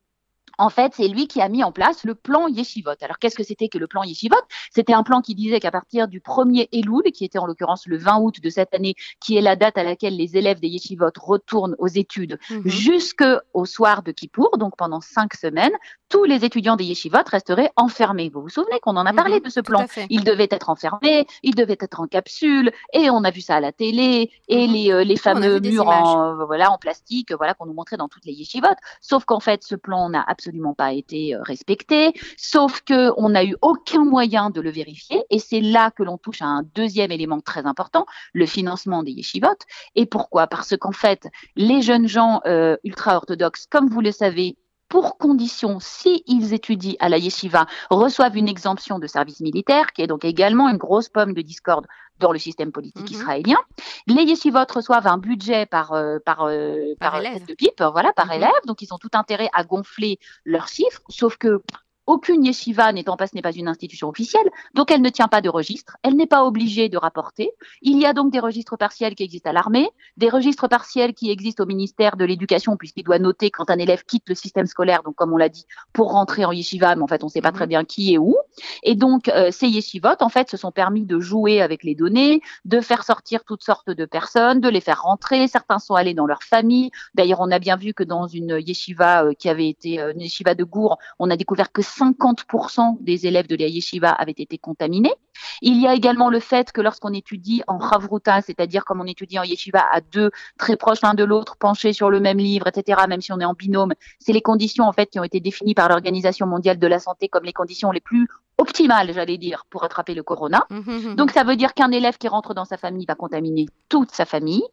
en 0.59 0.71
fait, 0.71 0.93
c'est 0.95 1.09
lui 1.09 1.29
qui 1.29 1.41
a 1.41 1.49
mis 1.49 1.62
en 1.62 1.73
place 1.73 2.05
le 2.05 2.15
plan 2.15 2.49
Yeshivot. 2.49 2.95
Alors, 3.03 3.19
qu'est-ce 3.19 3.37
que 3.37 3.43
c'était 3.43 3.69
que 3.69 3.79
le 3.79 3.87
plan 3.87 4.03
Yeshivot 4.03 4.37
C'était 4.71 4.95
un 4.95 5.03
plan 5.03 5.21
qui 5.21 5.35
disait 5.35 5.61
qu'à 5.61 5.71
partir 5.71 6.09
du 6.09 6.21
1er 6.21 6.69
Elul, 6.73 7.12
qui 7.12 7.25
était 7.25 7.38
en 7.38 7.47
l'occurrence 7.47 7.87
le 7.87 7.99
20 7.99 8.21
août 8.21 8.41
de 8.41 8.50
cette 8.50 8.75
année, 8.75 8.95
qui 9.21 9.37
est 9.37 9.43
la 9.43 9.57
date 9.57 9.76
à 9.76 9.85
laquelle 9.85 10.17
les 10.17 10.37
élèves 10.37 10.61
des 10.61 10.69
Yeshivot 10.69 11.11
retournent 11.21 11.76
aux 11.79 11.88
études, 11.88 12.38
mhm. 12.50 12.62
jusqu'au 12.67 13.65
soir 13.65 14.03
de 14.03 14.12
Kippour, 14.12 14.57
donc 14.59 14.76
pendant 14.76 15.00
cinq 15.00 15.35
semaines, 15.35 15.75
tous 16.08 16.25
les 16.25 16.44
étudiants 16.44 16.76
des 16.76 16.84
Yeshivot 16.84 17.18
resteraient 17.26 17.70
enfermés. 17.76 18.30
Vous 18.32 18.42
vous 18.42 18.48
souvenez 18.48 18.78
qu'on 18.80 18.96
en 18.96 19.06
a 19.06 19.12
parlé 19.12 19.36
mhm. 19.36 19.42
de 19.42 19.48
ce 19.48 19.60
plan 19.60 19.86
Ils 20.10 20.25
devaient 20.25 20.48
être 20.50 20.70
enfermés, 20.70 21.26
ils 21.42 21.54
devaient 21.54 21.78
être 21.80 22.00
en 22.00 22.06
capsule, 22.06 22.70
et 22.92 23.10
on 23.10 23.25
a 23.25 23.30
vu 23.30 23.40
ça 23.40 23.56
à 23.56 23.60
la 23.60 23.72
télé, 23.72 24.30
et 24.48 24.66
mhm. 24.66 24.72
les, 24.72 24.92
euh, 24.92 25.04
les 25.04 25.16
fameux 25.16 25.60
murs 25.60 25.88
en, 25.88 26.46
voilà, 26.46 26.70
en 26.70 26.78
plastique 26.78 27.32
voilà, 27.32 27.54
qu'on 27.54 27.66
nous 27.66 27.75
montrait 27.75 27.96
dans 27.96 28.08
toutes 28.08 28.25
les 28.25 28.32
Yeshivot. 28.32 28.68
Sauf 29.00 29.25
qu'en 29.25 29.40
fait, 29.40 29.62
ce 29.62 29.75
plan 29.75 30.08
n'a 30.08 30.25
absolument 30.26 30.75
pas 30.75 30.92
été 30.92 31.34
euh, 31.34 31.42
respecté, 31.42 32.12
sauf 32.36 32.80
que 32.82 33.12
on 33.16 33.30
n'a 33.30 33.44
eu 33.44 33.56
aucun 33.62 34.04
moyen 34.04 34.50
de 34.50 34.60
le 34.60 34.70
vérifier, 34.70 35.25
et 35.30 35.38
c'est 35.38 35.60
là 35.60 35.90
que 35.90 36.02
l'on 36.02 36.18
touche 36.18 36.42
à 36.42 36.46
un 36.46 36.62
deuxième 36.75 37.10
élément 37.10 37.40
très 37.40 37.66
important, 37.66 38.06
le 38.32 38.46
financement 38.46 39.02
des 39.02 39.12
yeshivot. 39.12 39.46
Et 39.94 40.06
pourquoi? 40.06 40.46
Parce 40.46 40.76
qu'en 40.76 40.92
fait, 40.92 41.28
les 41.56 41.82
jeunes 41.82 42.08
gens 42.08 42.40
euh, 42.46 42.76
ultra-orthodoxes, 42.84 43.66
comme 43.66 43.88
vous 43.88 44.00
le 44.00 44.12
savez, 44.12 44.56
pour 44.88 45.19
condition, 45.19 45.78
s'ils 45.81 46.23
ils 46.26 46.55
étudient 46.55 46.95
à 47.00 47.09
la 47.09 47.19
yeshiva, 47.19 47.66
reçoivent 47.90 48.37
une 48.37 48.49
exemption 48.49 48.99
de 48.99 49.07
service 49.07 49.40
militaire, 49.40 49.93
qui 49.93 50.02
est 50.02 50.07
donc 50.07 50.25
également 50.25 50.69
une 50.69 50.76
grosse 50.76 51.09
pomme 51.09 51.35
de 51.35 51.43
discorde 51.43 51.87
dans 52.19 52.33
le 52.33 52.38
système 52.38 52.73
politique 52.73 53.11
mhm. 53.11 53.16
israélien. 53.16 53.59
Les 54.07 54.23
yeshivot 54.23 54.64
reçoivent 54.73 55.07
un 55.07 55.19
budget 55.19 55.66
par 55.66 55.93
euh, 55.93 56.19
par 56.25 56.45
euh, 56.45 56.95
par, 56.99 57.16
élève. 57.16 57.45
de 57.47 57.55
pipe, 57.55 57.83
voilà, 57.93 58.12
par 58.12 58.26
mhm. 58.26 58.33
élève, 58.33 58.62
donc 58.66 58.83
ils 58.83 58.93
ont 58.95 58.99
tout 58.99 59.11
intérêt 59.14 59.50
à 59.52 59.64
gonfler 59.64 60.19
leurs 60.45 60.69
chiffres, 60.69 61.02
sauf 61.09 61.37
que 61.37 61.62
aucune 62.06 62.44
yeshiva 62.44 62.92
n'étant 62.92 63.16
pas, 63.16 63.26
ce 63.26 63.34
n'est 63.34 63.42
pas 63.42 63.52
une 63.52 63.68
institution 63.68 64.08
officielle, 64.08 64.48
donc 64.75 64.90
elle 64.90 65.02
ne 65.02 65.08
tient 65.08 65.28
pas 65.28 65.40
de 65.40 65.48
registre, 65.48 65.96
elle 66.02 66.16
n'est 66.16 66.26
pas 66.26 66.44
obligée 66.44 66.88
de 66.88 66.98
rapporter. 66.98 67.50
Il 67.82 67.98
y 68.00 68.06
a 68.06 68.12
donc 68.12 68.32
des 68.32 68.40
registres 68.40 68.76
partiels 68.76 69.14
qui 69.14 69.22
existent 69.22 69.50
à 69.50 69.52
l'armée, 69.52 69.88
des 70.16 70.28
registres 70.28 70.68
partiels 70.68 71.14
qui 71.14 71.30
existent 71.30 71.64
au 71.64 71.66
ministère 71.66 72.16
de 72.16 72.25
l'Éducation, 72.25 72.76
puisqu'il 72.76 73.04
doit 73.04 73.18
noter 73.18 73.50
quand 73.50 73.70
un 73.70 73.78
élève 73.78 74.04
quitte 74.04 74.28
le 74.28 74.34
système 74.34 74.66
scolaire, 74.66 75.02
donc 75.02 75.14
comme 75.14 75.32
on 75.32 75.36
l'a 75.36 75.48
dit, 75.48 75.66
pour 75.92 76.12
rentrer 76.12 76.44
en 76.44 76.52
yeshiva, 76.52 76.94
mais 76.96 77.02
en 77.02 77.06
fait 77.06 77.22
on 77.22 77.26
ne 77.26 77.30
sait 77.30 77.40
pas 77.40 77.52
très 77.52 77.64
mhm. 77.64 77.70
bien 77.70 77.84
qui 77.84 78.14
et 78.14 78.18
où. 78.18 78.36
Et 78.82 78.94
donc 78.94 79.28
euh, 79.28 79.50
ces 79.50 79.68
yeshivot, 79.68 80.16
en 80.20 80.28
fait, 80.28 80.50
se 80.50 80.56
sont 80.56 80.72
permis 80.72 81.04
de 81.04 81.20
jouer 81.20 81.60
avec 81.60 81.84
les 81.84 81.94
données, 81.94 82.40
de 82.64 82.80
faire 82.80 83.04
sortir 83.04 83.44
toutes 83.44 83.62
sortes 83.62 83.90
de 83.90 84.04
personnes, 84.04 84.60
de 84.60 84.68
les 84.68 84.80
faire 84.80 85.02
rentrer. 85.02 85.48
Certains 85.48 85.78
sont 85.78 85.94
allés 85.94 86.14
dans 86.14 86.26
leur 86.26 86.42
famille. 86.42 86.90
D'ailleurs, 87.14 87.40
on 87.40 87.50
a 87.50 87.58
bien 87.58 87.76
vu 87.76 87.94
que 87.94 88.04
dans 88.04 88.26
une 88.26 88.58
yeshiva 88.60 89.25
euh, 89.25 89.32
qui 89.34 89.48
avait 89.48 89.68
été 89.68 90.00
euh, 90.00 90.12
une 90.12 90.20
yeshiva 90.20 90.54
de 90.54 90.64
Gour, 90.64 90.98
on 91.18 91.30
a 91.30 91.36
découvert 91.36 91.72
que 91.72 91.82
50% 91.99 92.99
des 93.00 93.26
élèves 93.26 93.47
de 93.47 93.57
la 93.57 93.67
yeshiva 93.67 94.11
avaient 94.11 94.33
été 94.33 94.59
contaminés. 94.59 95.15
Il 95.62 95.81
y 95.81 95.87
a 95.87 95.95
également 95.95 96.31
le 96.31 96.41
fait 96.41 96.73
que 96.73 96.81
lorsqu'on 96.81 97.12
étudie 97.12 97.62
en 97.67 97.79
Ravruta, 97.79 98.41
c'est-à-dire 98.43 98.85
comme 98.85 99.00
on 99.00 99.07
étudie 99.07 99.38
en 99.38 99.43
yeshiva 99.43 99.85
à 99.91 100.00
deux, 100.00 100.31
très 100.59 100.76
proches 100.76 101.03
l'un 101.03 101.15
de 101.15 101.25
l'autre, 101.25 101.57
penchés 101.57 101.93
sur 101.93 102.11
le 102.11 102.21
même 102.21 102.38
livre, 102.38 102.67
etc., 102.67 103.03
même 103.09 103.21
si 103.21 103.33
on 103.33 103.41
est 103.41 103.45
en 103.45 103.55
binôme, 103.55 103.93
c'est 104.19 104.33
les 104.33 104.43
conditions 104.43 104.85
en 104.85 104.93
fait 104.93 105.07
qui 105.07 105.21
ont 105.21 105.25
été 105.25 105.41
définies 105.41 105.75
par 105.75 105.88
l'Organisation 105.88 106.47
mondiale 106.47 106.79
de 106.79 106.87
la 106.87 106.99
santé 106.99 107.29
comme 107.29 107.45
les 107.45 107.53
conditions 107.53 107.91
les 107.91 108.00
plus 108.00 108.29
optimales, 108.59 109.12
j'allais 109.12 109.38
dire, 109.38 109.67
pour 109.69 109.85
attraper 109.85 110.15
le 110.15 110.23
corona. 110.23 110.67
Mmh, 110.71 110.76
mmh, 110.76 110.93
mmh. 110.93 111.15
Donc 111.17 111.31
ça 111.31 111.45
veut 111.45 111.57
dire 111.57 111.75
qu'un 111.75 111.91
élève 111.91 112.17
qui 112.17 112.29
rentre 112.29 112.55
dans 112.55 112.65
sa 112.65 112.76
famille 112.76 113.05
va 113.07 113.15
contaminer 113.15 113.67
toute 113.88 114.12
sa 114.12 114.25
famille. 114.25 114.65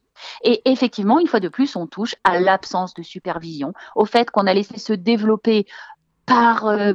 Et 0.43 0.61
effectivement, 0.65 1.19
une 1.19 1.27
fois 1.27 1.39
de 1.39 1.49
plus, 1.49 1.75
on 1.75 1.87
touche 1.87 2.15
à 2.23 2.39
l'absence 2.39 2.93
de 2.93 3.03
supervision, 3.03 3.73
au 3.95 4.05
fait 4.05 4.29
qu'on 4.29 4.47
a 4.47 4.53
laissé 4.53 4.77
se 4.77 4.93
développer 4.93 5.65
par 6.25 6.65
euh, 6.67 6.93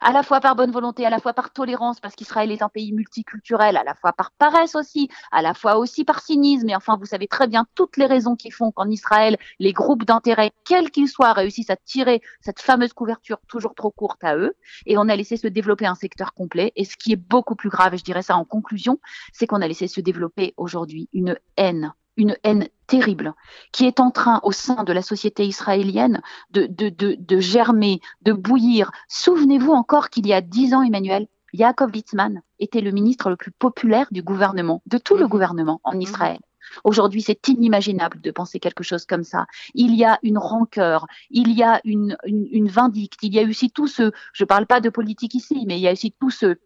à 0.00 0.12
la 0.12 0.22
fois 0.22 0.40
par 0.40 0.54
bonne 0.54 0.70
volonté, 0.70 1.04
à 1.06 1.10
la 1.10 1.18
fois 1.18 1.32
par 1.32 1.50
tolérance, 1.52 2.00
parce 2.00 2.14
qu'Israël 2.14 2.50
est 2.52 2.62
un 2.62 2.68
pays 2.68 2.92
multiculturel, 2.92 3.76
à 3.76 3.84
la 3.84 3.94
fois 3.94 4.12
par 4.12 4.30
paresse 4.32 4.74
aussi, 4.74 5.08
à 5.32 5.42
la 5.42 5.54
fois 5.54 5.78
aussi 5.78 6.04
par 6.04 6.20
cynisme. 6.20 6.68
Et 6.68 6.76
enfin, 6.76 6.96
vous 6.96 7.06
savez 7.06 7.26
très 7.26 7.48
bien 7.48 7.66
toutes 7.74 7.96
les 7.96 8.06
raisons 8.06 8.36
qui 8.36 8.50
font 8.50 8.70
qu'en 8.70 8.88
Israël, 8.88 9.36
les 9.58 9.72
groupes 9.72 10.04
d'intérêt, 10.04 10.52
quels 10.64 10.90
qu'ils 10.90 11.08
soient, 11.08 11.32
réussissent 11.32 11.70
à 11.70 11.76
tirer 11.76 12.20
cette 12.40 12.60
fameuse 12.60 12.92
couverture 12.92 13.38
toujours 13.48 13.74
trop 13.74 13.90
courte 13.90 14.22
à 14.22 14.36
eux. 14.36 14.54
Et 14.86 14.98
on 14.98 15.08
a 15.08 15.16
laissé 15.16 15.36
se 15.36 15.48
développer 15.48 15.86
un 15.86 15.94
secteur 15.94 16.34
complet. 16.34 16.72
Et 16.76 16.84
ce 16.84 16.96
qui 16.96 17.12
est 17.12 17.16
beaucoup 17.16 17.56
plus 17.56 17.70
grave, 17.70 17.94
et 17.94 17.98
je 17.98 18.04
dirais 18.04 18.22
ça 18.22 18.36
en 18.36 18.44
conclusion, 18.44 19.00
c'est 19.32 19.46
qu'on 19.46 19.62
a 19.62 19.68
laissé 19.68 19.88
se 19.88 20.00
développer 20.00 20.54
aujourd'hui 20.56 21.08
une 21.12 21.36
haine 21.56 21.92
une 22.16 22.36
haine 22.44 22.68
terrible 22.86 23.34
qui 23.72 23.86
est 23.86 24.00
en 24.00 24.10
train 24.10 24.40
au 24.42 24.52
sein 24.52 24.84
de 24.84 24.92
la 24.92 25.02
société 25.02 25.44
israélienne 25.44 26.22
de, 26.50 26.66
de, 26.66 26.88
de, 26.88 27.16
de 27.18 27.40
germer, 27.40 28.00
de 28.22 28.32
bouillir. 28.32 28.90
Souvenez-vous 29.08 29.72
encore 29.72 30.10
qu'il 30.10 30.26
y 30.26 30.32
a 30.32 30.40
dix 30.40 30.74
ans, 30.74 30.82
Emmanuel, 30.82 31.26
Yaakov 31.52 31.92
Litzman 31.92 32.42
était 32.58 32.80
le 32.80 32.90
ministre 32.90 33.30
le 33.30 33.36
plus 33.36 33.52
populaire 33.52 34.08
du 34.10 34.22
gouvernement, 34.22 34.82
de 34.86 34.98
tout 34.98 35.16
le 35.16 35.24
mhm. 35.24 35.30
gouvernement 35.30 35.80
en 35.84 35.94
mhm. 35.94 36.02
Israël. 36.02 36.38
Aujourd'hui, 36.82 37.22
c'est 37.22 37.48
inimaginable 37.48 38.20
de 38.20 38.30
penser 38.32 38.58
quelque 38.58 38.82
chose 38.82 39.06
comme 39.06 39.22
ça. 39.22 39.46
Il 39.74 39.94
y 39.94 40.04
a 40.04 40.18
une 40.24 40.36
rancœur, 40.36 41.06
il 41.30 41.52
y 41.52 41.62
a 41.62 41.80
une, 41.84 42.16
une, 42.24 42.48
une 42.50 42.68
vindicte, 42.68 43.20
il 43.22 43.32
y 43.34 43.38
a 43.38 43.44
aussi 43.44 43.70
tout 43.70 43.86
ce, 43.86 44.10
je 44.32 44.44
ne 44.44 44.46
parle 44.46 44.66
pas 44.66 44.80
de 44.80 44.90
politique 44.90 45.34
ici, 45.34 45.64
mais 45.66 45.78
il 45.78 45.82
y 45.82 45.88
a 45.88 45.92
aussi 45.92 46.12
tout 46.18 46.30
ce, 46.30 46.56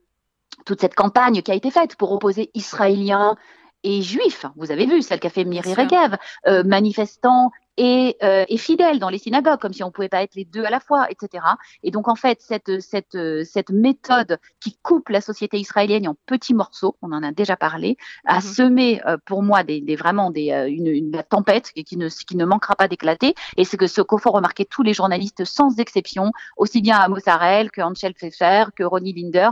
toute 0.64 0.80
cette 0.80 0.94
campagne 0.94 1.42
qui 1.42 1.50
a 1.50 1.54
été 1.54 1.70
faite 1.70 1.96
pour 1.96 2.12
opposer 2.12 2.50
Israéliens, 2.54 3.36
et 3.84 4.02
juifs. 4.02 4.46
Vous 4.56 4.70
avez 4.70 4.86
vu 4.86 5.02
celle 5.02 5.20
qu'a 5.20 5.30
fait 5.30 5.44
Miri 5.44 5.74
Regev, 5.74 6.16
euh, 6.46 6.62
manifestant 6.64 7.50
et, 7.76 8.16
euh, 8.22 8.44
et 8.48 8.56
fidèle 8.56 8.98
dans 8.98 9.08
les 9.08 9.18
synagogues, 9.18 9.58
comme 9.58 9.72
si 9.72 9.82
on 9.82 9.90
pouvait 9.90 10.08
pas 10.08 10.22
être 10.22 10.34
les 10.34 10.44
deux 10.44 10.64
à 10.64 10.70
la 10.70 10.80
fois, 10.80 11.10
etc. 11.10 11.44
Et 11.82 11.90
donc 11.90 12.08
en 12.08 12.14
fait, 12.14 12.40
cette, 12.40 12.80
cette, 12.80 13.16
cette 13.44 13.70
méthode 13.70 14.38
qui 14.60 14.76
coupe 14.82 15.08
la 15.08 15.20
société 15.20 15.58
israélienne 15.58 16.08
en 16.08 16.16
petits 16.26 16.54
morceaux, 16.54 16.96
on 17.02 17.12
en 17.12 17.22
a 17.22 17.32
déjà 17.32 17.56
parlé, 17.56 17.96
a 18.26 18.36
mhm. 18.36 18.40
semé 18.40 19.06
euh, 19.06 19.16
pour 19.24 19.42
moi 19.42 19.62
des, 19.62 19.80
des 19.80 19.96
vraiment 19.96 20.30
des, 20.30 20.50
euh, 20.50 20.68
une, 20.68 20.88
une, 20.88 21.22
tempête 21.28 21.72
qui 21.72 21.96
ne, 21.96 22.08
qui 22.08 22.36
ne 22.36 22.44
manquera 22.44 22.76
pas 22.76 22.88
d'éclater. 22.88 23.34
Et 23.56 23.64
c'est 23.64 23.76
que 23.76 23.86
ce 23.86 24.00
qu'au 24.00 24.18
fond 24.18 24.30
remarquer 24.30 24.64
tous 24.64 24.82
les 24.82 24.94
journalistes 24.94 25.44
sans 25.44 25.78
exception, 25.78 26.32
aussi 26.56 26.80
bien 26.80 26.98
Amos 26.98 27.26
Harel 27.26 27.70
que 27.70 27.80
Angel 27.80 28.14
Pfeffer, 28.14 28.64
que 28.76 28.82
Ronnie 28.82 29.12
Linder, 29.12 29.50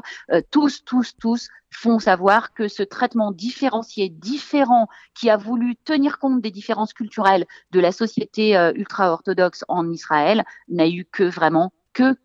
tous, 0.50 0.84
tous, 0.84 1.14
tous 1.18 1.48
font 1.70 1.98
savoir 1.98 2.52
que 2.54 2.68
ce 2.68 2.82
traitement 2.82 3.32
différencié, 3.32 4.08
différent, 4.08 4.88
qui 5.14 5.30
a 5.30 5.36
voulu 5.36 5.76
tenir 5.76 6.18
compte 6.18 6.40
des 6.40 6.50
différences 6.50 6.92
culturelles 6.92 7.46
de 7.72 7.80
la 7.80 7.92
société 7.92 8.07
euh, 8.56 8.72
ultra-orthodoxe 8.74 9.64
en 9.68 9.90
Israël, 9.90 10.44
n'a 10.68 10.88
eu 10.88 11.04
que 11.04 11.24
vraiment 11.24 11.72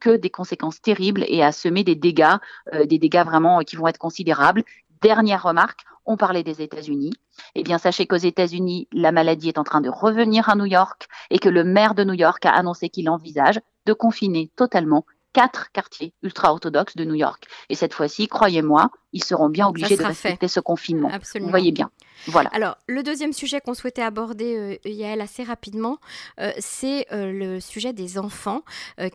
des 0.06 0.30
conséquences 0.30 0.82
terribles 0.82 1.26
et 1.28 1.44
a 1.44 1.52
semé 1.52 1.84
des 1.84 1.96
dégâts, 1.96 2.38
euh, 2.74 2.86
des 2.86 3.00
dégâts 3.00 3.24
vraiment 3.26 3.60
qui 3.60 3.76
vont 3.76 3.88
être 3.88 3.98
considérables. 3.98 4.64
Dernière 5.02 5.44
remarque, 5.44 5.82
on 6.06 6.18
parlait 6.18 6.44
des 6.44 6.62
États-Unis. 6.62 7.14
Eh 7.56 7.64
bien, 7.64 7.78
sachez 7.78 8.06
qu'aux 8.06 8.16
États-Unis, 8.16 8.88
la 8.92 9.12
maladie 9.12 9.50
est 9.50 9.58
en 9.58 9.64
train 9.64 9.82
de 9.82 9.90
revenir 9.90 10.50
à 10.50 10.56
New 10.56 10.66
York 10.66 11.08
et 11.30 11.40
que 11.40 11.50
le 11.50 11.64
maire 11.64 11.96
de 11.96 12.04
New 12.04 12.14
York 12.14 12.46
a 12.46 12.52
annoncé 12.52 12.90
qu'il 12.90 13.10
envisage 13.10 13.60
de 13.86 13.94
confiner 13.94 14.52
totalement 14.56 15.06
quatre 15.34 15.72
quartiers 15.72 16.14
ultra-orthodoxes 16.22 16.96
de 16.96 17.06
New 17.06 17.16
York. 17.16 17.48
Et 17.70 17.76
cette 17.76 17.94
fois-ci, 17.94 18.28
croyez-moi, 18.28 18.92
ils 19.14 19.24
seront 19.24 19.50
bien 19.50 19.68
obligés 19.68 19.96
de 19.96 20.04
respecter 20.04 20.48
ce 20.48 20.60
confinement. 20.60 21.10
Absolument. 21.12 21.48
Vous 21.48 21.52
voyez 21.52 21.72
bien. 21.72 21.90
Voilà. 22.28 22.50
Alors, 22.54 22.78
le 22.88 23.04
deuxième 23.04 23.34
sujet 23.34 23.60
qu'on 23.60 23.74
souhaitait 23.74 24.02
aborder, 24.02 24.56
euh, 24.56 24.90
Yael, 24.90 25.20
assez 25.22 25.44
rapidement, 25.44 25.98
euh, 26.40 26.52
c'est 26.58 27.06
euh, 27.12 27.32
le 27.32 27.60
sujet 27.60 27.94
des 27.94 28.18
enfants 28.18 28.62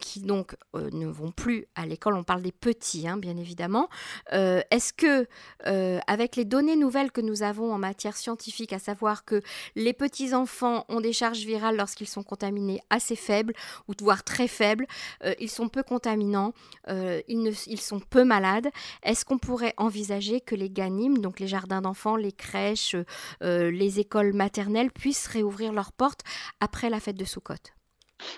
qui 0.01 0.21
donc 0.21 0.57
ne 0.75 1.07
vont 1.07 1.31
plus 1.31 1.67
à 1.75 1.87
l'école. 1.87 2.15
On 2.15 2.25
parle 2.25 2.43
des 2.43 2.53
petits, 2.53 3.09
hein, 3.09 3.17
bien 3.17 3.37
évidemment. 3.37 3.89
Est-ce 4.31 4.93
que, 4.93 5.27
avec 6.07 6.37
les 6.37 6.45
données 6.45 6.77
nouvelles 6.77 7.13
que 7.13 7.21
nous 7.21 7.43
avons 7.43 7.73
en 7.73 7.79
matière 7.79 8.17
scientifique, 8.17 8.73
à 8.73 8.79
savoir 8.79 9.25
que 9.25 9.41
les 9.77 9.93
petits 9.93 10.35
enfants 10.35 10.85
ont 10.89 11.01
des 11.01 11.13
charges 11.13 11.41
virales 11.41 11.77
lorsqu'ils 11.77 12.09
sont 12.09 12.23
contaminés 12.23 12.81
assez 12.91 13.17
faibles 13.17 13.55
ou 13.89 13.93
voire 14.01 14.25
très 14.25 14.49
faibles, 14.49 14.87
ils 15.39 15.51
sont 15.51 15.69
peu 15.69 15.83
contaminants, 15.83 16.53
ils, 16.89 17.43
ne, 17.43 17.53
ils 17.67 17.81
sont 17.81 18.01
peu 18.01 18.25
malades. 18.25 18.69
Est-ce 19.03 19.25
qu'on 19.25 19.39
pourrait 19.39 19.75
envisager 19.89 20.43
que 20.43 20.55
les 20.55 20.69
GANIM, 20.69 21.19
donc 21.19 21.41
les 21.41 21.49
jardins 21.49 21.81
d'enfants, 21.81 22.17
les 22.17 22.33
crèches, 22.33 22.95
euh, 23.43 23.71
les 23.71 24.01
écoles 24.01 24.35
maternelles 24.35 24.91
puissent 24.91 25.27
réouvrir 25.27 25.73
leurs 25.73 25.93
portes 25.93 26.21
après 26.61 26.91
la 26.91 27.01
fête 27.01 27.17
de 27.17 27.25
Soukhot. 27.25 27.55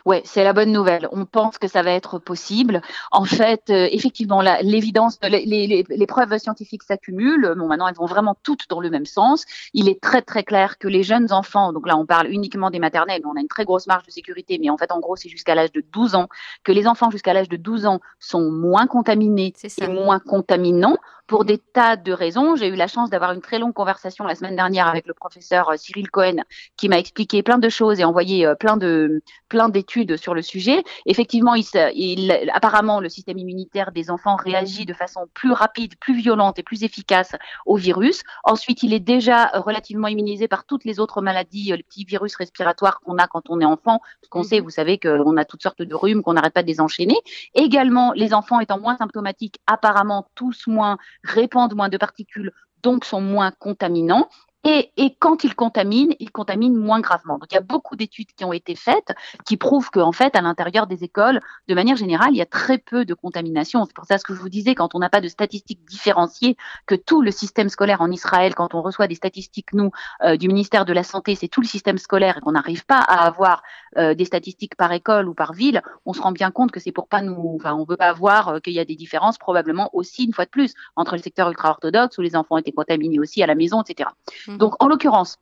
Oui, 0.04 0.20
c'est 0.24 0.44
la 0.44 0.52
bonne 0.52 0.72
nouvelle. 0.72 1.08
On 1.12 1.24
pense 1.24 1.58
que 1.58 1.68
ça 1.68 1.82
va 1.82 1.92
être 1.92 2.18
possible. 2.18 2.82
En 3.10 3.24
fait, 3.24 3.70
euh, 3.70 3.88
effectivement, 3.90 4.42
l'évidence, 4.62 5.18
les, 5.22 5.44
les, 5.46 5.84
les, 5.88 6.06
preuves 6.06 6.36
scientifiques 6.38 6.82
s'accumulent. 6.82 7.54
Bon, 7.56 7.66
maintenant, 7.66 7.88
elles 7.88 7.94
vont 7.94 8.06
vraiment 8.06 8.36
toutes 8.42 8.68
dans 8.68 8.80
le 8.80 8.90
même 8.90 9.06
sens. 9.06 9.44
Il 9.72 9.88
est 9.88 10.00
très 10.00 10.22
très 10.22 10.44
clair 10.44 10.78
que 10.78 10.88
les 10.88 11.02
jeunes 11.02 11.32
enfants, 11.32 11.72
donc 11.72 11.86
là, 11.86 11.96
on 11.96 12.06
parle 12.06 12.28
uniquement 12.28 12.70
des 12.70 12.78
maternelles, 12.78 13.22
on 13.24 13.36
a 13.36 13.40
une 13.40 13.48
très 13.48 13.64
grosse 13.64 13.86
marge 13.86 14.04
de 14.04 14.10
sécurité, 14.10 14.58
mais 14.60 14.70
en 14.70 14.76
fait, 14.76 14.92
en 14.92 15.00
gros, 15.00 15.16
c'est 15.16 15.28
jusqu'à 15.28 15.54
l'âge 15.54 15.72
de 15.72 15.82
12 15.92 16.14
ans, 16.14 16.28
que 16.62 16.72
les 16.72 16.86
enfants 16.86 17.10
jusqu'à 17.10 17.32
l'âge 17.32 17.48
de 17.48 17.56
12 17.56 17.86
ans 17.86 18.00
sont 18.18 18.50
moins 18.50 18.86
contaminés 18.86 19.54
et 19.78 19.86
moins 19.86 20.18
contaminants 20.18 20.98
pour 21.30 21.44
des 21.44 21.58
tas 21.58 21.94
de 21.94 22.12
raisons. 22.12 22.56
J'ai 22.56 22.66
eu 22.66 22.74
la 22.74 22.88
chance 22.88 23.08
d'avoir 23.08 23.30
une 23.30 23.40
très 23.40 23.60
longue 23.60 23.72
conversation 23.72 24.24
la 24.24 24.34
semaine 24.34 24.56
dernière 24.56 24.88
avec 24.88 25.06
le 25.06 25.14
professeur 25.14 25.70
euh, 25.70 25.76
Cyril 25.76 26.10
Cohen 26.10 26.38
qui 26.76 26.88
m'a 26.88 26.98
expliqué 26.98 27.44
plein 27.44 27.58
de 27.58 27.68
choses 27.68 28.00
et 28.00 28.04
envoyé 28.04 28.44
euh, 28.44 28.56
plein 28.56 28.76
de 28.76 29.22
plein 29.48 29.68
d'études 29.68 30.16
sur 30.16 30.34
le 30.34 30.42
sujet. 30.42 30.82
Effectivement, 31.06 31.54
il, 31.54 31.64
il, 31.94 32.50
apparemment 32.52 32.98
le 32.98 33.08
système 33.08 33.38
immunitaire 33.38 33.92
des 33.92 34.10
enfants 34.10 34.34
réagit 34.34 34.86
de 34.86 34.92
façon 34.92 35.28
plus 35.32 35.52
rapide, 35.52 35.94
plus 36.00 36.14
violente 36.14 36.58
et 36.58 36.64
plus 36.64 36.82
efficace 36.82 37.36
au 37.64 37.76
virus. 37.76 38.22
Ensuite, 38.42 38.82
il 38.82 38.92
est 38.92 38.98
déjà 38.98 39.52
relativement 39.54 40.08
immunisé 40.08 40.48
par 40.48 40.64
toutes 40.64 40.84
les 40.84 40.98
autres 40.98 41.22
maladies, 41.22 41.72
euh, 41.72 41.76
les 41.76 41.84
petits 41.84 42.04
virus 42.04 42.34
respiratoires 42.34 42.98
qu'on 43.02 43.18
a 43.18 43.28
quand 43.28 43.50
on 43.50 43.60
est 43.60 43.64
enfant. 43.64 44.00
Qu'on 44.30 44.42
sait, 44.42 44.58
mhm. 44.58 44.64
vous 44.64 44.70
savez 44.70 44.98
qu'on 44.98 45.36
a 45.36 45.44
toutes 45.44 45.62
sortes 45.62 45.82
de 45.82 45.94
rhumes, 45.94 46.24
qu'on 46.24 46.32
n'arrête 46.32 46.54
pas 46.54 46.64
de 46.64 46.68
les 46.68 46.80
enchaîner. 46.80 47.18
Également, 47.54 48.10
les 48.16 48.34
enfants 48.34 48.58
étant 48.58 48.80
moins 48.80 48.96
symptomatiques, 48.96 49.60
apparemment 49.68 50.26
tous 50.34 50.66
moins 50.66 50.98
répandent 51.24 51.74
moins 51.74 51.88
de 51.88 51.96
particules, 51.96 52.52
donc 52.82 53.04
sont 53.04 53.20
moins 53.20 53.52
contaminants. 53.52 54.28
Et, 54.64 54.90
et, 54.96 55.16
quand 55.18 55.44
ils 55.44 55.54
contaminent, 55.54 56.14
ils 56.18 56.30
contaminent 56.30 56.76
moins 56.76 57.00
gravement. 57.00 57.38
Donc 57.38 57.46
il 57.50 57.54
y 57.54 57.58
a 57.58 57.62
beaucoup 57.62 57.96
d'études 57.96 58.32
qui 58.36 58.44
ont 58.44 58.52
été 58.52 58.74
faites 58.74 59.14
qui 59.46 59.56
prouvent 59.56 59.90
qu'en 59.90 60.12
fait, 60.12 60.36
à 60.36 60.42
l'intérieur 60.42 60.86
des 60.86 61.02
écoles, 61.02 61.40
de 61.68 61.74
manière 61.74 61.96
générale, 61.96 62.30
il 62.32 62.36
y 62.36 62.42
a 62.42 62.46
très 62.46 62.78
peu 62.78 63.04
de 63.04 63.14
contamination. 63.14 63.84
C'est 63.84 63.94
pour 63.94 64.04
ça 64.04 64.18
ce 64.18 64.24
que 64.24 64.34
je 64.34 64.40
vous 64.40 64.48
disais, 64.48 64.74
quand 64.74 64.94
on 64.94 64.98
n'a 64.98 65.08
pas 65.08 65.20
de 65.20 65.28
statistiques 65.28 65.84
différenciées, 65.86 66.56
que 66.86 66.94
tout 66.94 67.22
le 67.22 67.30
système 67.30 67.68
scolaire 67.68 68.02
en 68.02 68.10
Israël, 68.10 68.54
quand 68.54 68.74
on 68.74 68.82
reçoit 68.82 69.06
des 69.06 69.14
statistiques, 69.14 69.72
nous, 69.72 69.90
euh, 70.22 70.36
du 70.36 70.48
ministère 70.48 70.84
de 70.84 70.92
la 70.92 71.04
Santé, 71.04 71.34
c'est 71.34 71.48
tout 71.48 71.60
le 71.60 71.66
système 71.66 71.98
scolaire 71.98 72.36
et 72.38 72.40
qu'on 72.40 72.52
n'arrive 72.52 72.84
pas 72.84 72.98
à 73.00 73.26
avoir 73.26 73.62
euh, 73.96 74.14
des 74.14 74.24
statistiques 74.24 74.76
par 74.76 74.92
école 74.92 75.28
ou 75.28 75.34
par 75.34 75.52
ville, 75.52 75.82
on 76.04 76.12
se 76.12 76.20
rend 76.20 76.32
bien 76.32 76.50
compte 76.50 76.70
que 76.70 76.80
c'est 76.80 76.92
pour 76.92 77.08
pas 77.08 77.22
nous, 77.22 77.56
enfin, 77.56 77.74
on 77.74 77.84
veut 77.84 77.96
pas 77.96 78.12
voir 78.12 78.48
euh, 78.48 78.60
qu'il 78.60 78.74
y 78.74 78.80
a 78.80 78.84
des 78.84 78.96
différences 78.96 79.38
probablement 79.38 79.90
aussi, 79.92 80.24
une 80.24 80.32
fois 80.32 80.44
de 80.44 80.50
plus, 80.50 80.74
entre 80.96 81.16
le 81.16 81.22
secteur 81.22 81.48
ultra-orthodoxe 81.48 82.18
où 82.18 82.20
les 82.20 82.36
enfants 82.36 82.58
étaient 82.58 82.72
contaminés 82.72 83.18
aussi 83.18 83.42
à 83.42 83.46
la 83.46 83.54
maison, 83.54 83.82
etc. 83.82 84.10
Mmh. 84.50 84.58
Donc, 84.58 84.74
en 84.82 84.88
l'occurrence, 84.88 85.38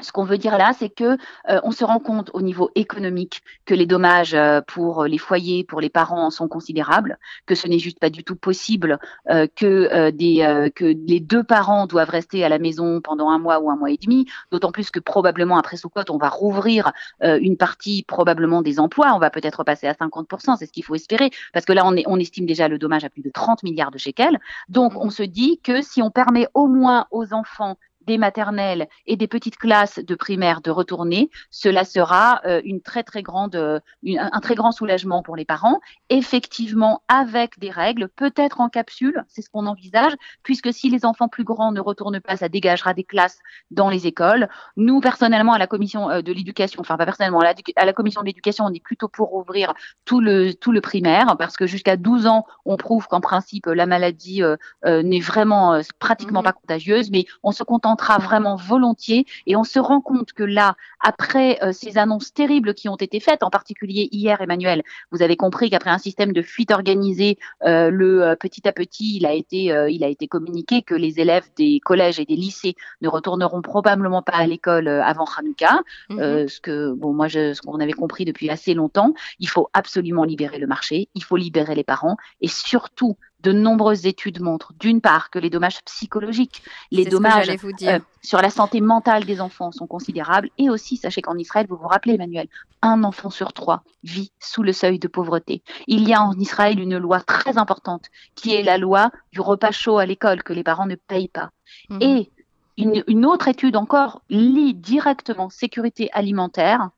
ce 0.00 0.12
qu'on 0.12 0.24
veut 0.24 0.38
dire 0.38 0.56
là, 0.56 0.72
c'est 0.78 0.88
que 0.88 1.16
euh, 1.48 1.60
on 1.62 1.70
se 1.70 1.84
rend 1.84 1.98
compte 1.98 2.30
au 2.32 2.42
niveau 2.42 2.70
économique 2.74 3.42
que 3.66 3.74
les 3.74 3.86
dommages 3.86 4.34
euh, 4.34 4.60
pour 4.66 5.04
les 5.04 5.18
foyers, 5.18 5.64
pour 5.64 5.80
les 5.80 5.90
parents 5.90 6.30
sont 6.30 6.48
considérables, 6.48 7.18
que 7.46 7.54
ce 7.54 7.68
n'est 7.68 7.78
juste 7.78 7.98
pas 7.98 8.10
du 8.10 8.24
tout 8.24 8.36
possible 8.36 8.98
euh, 9.30 9.46
que 9.54 10.10
des 10.10 10.70
que 10.74 10.84
les 10.84 11.20
deux 11.20 11.44
parents 11.44 11.86
doivent 11.86 12.10
rester 12.10 12.44
à 12.44 12.48
la 12.48 12.58
maison 12.58 13.00
pendant 13.00 13.30
un 13.30 13.38
mois 13.38 13.60
ou 13.60 13.70
un 13.70 13.76
mois 13.76 13.90
et 13.90 13.96
demi. 13.96 14.26
D'autant 14.50 14.72
plus 14.72 14.90
que 14.90 15.00
probablement 15.00 15.58
après 15.58 15.76
Soukot, 15.76 16.02
on 16.10 16.18
va 16.18 16.28
rouvrir 16.28 16.92
une 17.20 17.56
partie 17.56 18.02
probablement 18.02 18.62
des 18.62 18.80
emplois. 18.80 19.12
On 19.14 19.18
va 19.18 19.30
peut-être 19.30 19.64
passer 19.64 19.86
à 19.86 19.92
50%, 19.92 20.56
c'est 20.56 20.66
ce 20.66 20.72
qu'il 20.72 20.84
faut 20.84 20.94
espérer, 20.94 21.30
parce 21.52 21.64
que 21.64 21.72
là 21.72 21.82
on, 21.84 21.94
est, 21.96 22.04
on 22.06 22.18
estime 22.18 22.46
déjà 22.46 22.68
le 22.68 22.78
dommage 22.78 23.04
à 23.04 23.10
plus 23.10 23.22
de 23.22 23.30
30 23.30 23.62
milliards 23.62 23.90
de 23.90 23.98
shekels. 23.98 24.38
Donc 24.68 24.94
mmh. 24.94 24.98
on 24.98 25.10
se 25.10 25.22
dit 25.22 25.60
que 25.62 25.82
si 25.82 26.02
on 26.02 26.10
permet 26.10 26.46
au 26.54 26.66
moins 26.66 27.06
aux 27.10 27.32
enfants 27.32 27.76
des 28.06 28.18
maternelles 28.18 28.88
et 29.06 29.16
des 29.16 29.26
petites 29.26 29.56
classes 29.56 29.98
de 29.98 30.14
primaire 30.14 30.60
de 30.60 30.70
retourner, 30.70 31.30
cela 31.50 31.84
sera 31.84 32.40
euh, 32.44 32.60
une 32.64 32.80
très 32.80 33.02
très 33.02 33.22
grande, 33.22 33.56
euh, 33.56 33.80
un 34.18 34.40
très 34.40 34.54
grand 34.54 34.72
soulagement 34.72 35.22
pour 35.22 35.36
les 35.36 35.44
parents. 35.44 35.80
Effectivement, 36.08 37.02
avec 37.08 37.58
des 37.58 37.70
règles, 37.70 38.08
peut-être 38.08 38.60
en 38.60 38.68
capsule, 38.68 39.24
c'est 39.28 39.42
ce 39.42 39.50
qu'on 39.50 39.66
envisage, 39.66 40.12
puisque 40.42 40.72
si 40.72 40.90
les 40.90 41.04
enfants 41.04 41.28
plus 41.28 41.44
grands 41.44 41.72
ne 41.72 41.80
retournent 41.80 42.20
pas, 42.20 42.36
ça 42.36 42.48
dégagera 42.48 42.94
des 42.94 43.04
classes 43.04 43.38
dans 43.70 43.88
les 43.88 44.06
écoles. 44.06 44.48
Nous, 44.76 45.00
personnellement, 45.00 45.52
à 45.52 45.58
la 45.58 45.66
commission 45.66 46.10
euh, 46.10 46.22
de 46.22 46.32
l'éducation, 46.32 46.80
enfin 46.80 46.96
pas 46.96 47.04
personnellement, 47.04 47.40
à 47.40 47.44
la, 47.44 47.54
à 47.76 47.84
la 47.84 47.92
commission 47.92 48.20
de 48.20 48.26
l'éducation, 48.26 48.64
on 48.64 48.72
est 48.72 48.82
plutôt 48.82 49.08
pour 49.08 49.34
ouvrir 49.34 49.74
tout 50.04 50.20
le 50.20 50.52
tout 50.54 50.72
le 50.72 50.80
primaire, 50.80 51.36
parce 51.38 51.56
que 51.56 51.66
jusqu'à 51.66 51.96
12 51.96 52.26
ans, 52.26 52.46
on 52.64 52.76
prouve 52.76 53.06
qu'en 53.06 53.20
principe 53.20 53.66
la 53.66 53.86
maladie 53.86 54.42
n'est 54.84 55.20
vraiment 55.20 55.80
pratiquement 55.98 56.40
mmh 56.40 56.42
pas 56.42 56.52
contagieuse, 56.52 57.10
mais 57.10 57.26
on 57.42 57.52
se 57.52 57.62
contente 57.62 57.91
vraiment 58.18 58.56
volontiers. 58.56 59.26
Et 59.46 59.56
on 59.56 59.64
se 59.64 59.78
rend 59.78 60.00
compte 60.00 60.32
que 60.32 60.42
là, 60.42 60.76
après 61.00 61.58
euh, 61.62 61.72
ces 61.72 61.98
annonces 61.98 62.32
terribles 62.32 62.74
qui 62.74 62.88
ont 62.88 62.96
été 62.96 63.20
faites, 63.20 63.42
en 63.42 63.50
particulier 63.50 64.08
hier, 64.12 64.40
Emmanuel, 64.40 64.82
vous 65.10 65.22
avez 65.22 65.36
compris 65.36 65.70
qu'après 65.70 65.90
un 65.90 65.98
système 65.98 66.32
de 66.32 66.42
fuite 66.42 66.70
organisée, 66.70 67.38
euh, 67.64 67.90
le 67.90 68.22
euh, 68.22 68.36
petit 68.36 68.66
à 68.68 68.72
petit, 68.72 69.16
il 69.16 69.26
a 69.26 69.32
été, 69.32 69.72
il 69.88 70.04
a 70.04 70.08
été 70.08 70.28
communiqué 70.28 70.82
que 70.82 70.94
les 70.94 71.20
élèves 71.20 71.48
des 71.56 71.80
collèges 71.80 72.20
et 72.20 72.24
des 72.24 72.36
lycées 72.36 72.74
ne 73.00 73.08
retourneront 73.08 73.62
probablement 73.62 74.22
pas 74.22 74.36
à 74.36 74.46
l'école 74.46 74.88
avant 74.88 75.26
Hanouka, 75.36 75.80
mhm. 76.10 76.48
ce 76.48 76.60
que 76.60 76.92
bon, 76.94 77.12
moi, 77.12 77.28
je, 77.28 77.54
ce 77.54 77.62
qu'on 77.62 77.80
avait 77.80 77.92
compris 77.92 78.24
depuis 78.24 78.50
assez 78.50 78.74
longtemps. 78.74 79.14
Il 79.38 79.48
faut 79.48 79.68
absolument 79.72 80.24
libérer 80.24 80.58
le 80.58 80.66
marché, 80.66 81.08
il 81.14 81.24
faut 81.24 81.36
libérer 81.36 81.74
les 81.74 81.84
parents 81.84 82.16
et 82.40 82.48
surtout 82.48 83.16
de 83.42 83.52
nombreuses 83.52 84.06
études 84.06 84.40
montrent, 84.40 84.72
d'une 84.78 85.00
part, 85.00 85.30
que 85.30 85.38
les 85.38 85.50
dommages 85.50 85.82
psychologiques, 85.84 86.62
les 86.90 87.04
dommages 87.04 87.48
euh, 87.48 87.98
sur 88.22 88.40
la 88.40 88.50
santé 88.50 88.80
mentale 88.80 89.24
des 89.24 89.40
enfants 89.40 89.72
sont 89.72 89.86
considérables, 89.86 90.48
et 90.58 90.70
aussi, 90.70 90.96
sachez 90.96 91.22
qu'en 91.22 91.36
Israël, 91.36 91.66
vous 91.68 91.76
vous 91.76 91.88
rappelez, 91.88 92.14
Emmanuel, 92.14 92.48
un 92.82 93.02
enfant 93.04 93.30
sur 93.30 93.52
trois 93.52 93.82
vit 94.04 94.32
sous 94.38 94.62
le 94.62 94.72
seuil 94.72 94.98
de 94.98 95.08
pauvreté. 95.08 95.62
Il 95.86 96.08
y 96.08 96.14
a 96.14 96.22
en 96.22 96.38
Israël 96.38 96.78
une 96.78 96.98
loi 96.98 97.20
très 97.20 97.58
importante, 97.58 98.06
qui 98.34 98.54
est 98.54 98.62
la 98.62 98.78
loi 98.78 99.10
du 99.32 99.40
repas 99.40 99.72
chaud 99.72 99.98
à 99.98 100.06
l'école, 100.06 100.42
que 100.42 100.52
les 100.52 100.64
parents 100.64 100.86
ne 100.86 100.96
payent 100.96 101.28
pas. 101.28 101.50
Mhm. 101.90 102.02
Et 102.02 102.30
une, 102.78 103.04
une, 103.06 103.26
autre 103.26 103.48
étude 103.48 103.76
encore 103.76 104.22
lie 104.30 104.74
directement 104.74 105.50
sécurité 105.50 106.08
alimentaire 106.12 106.88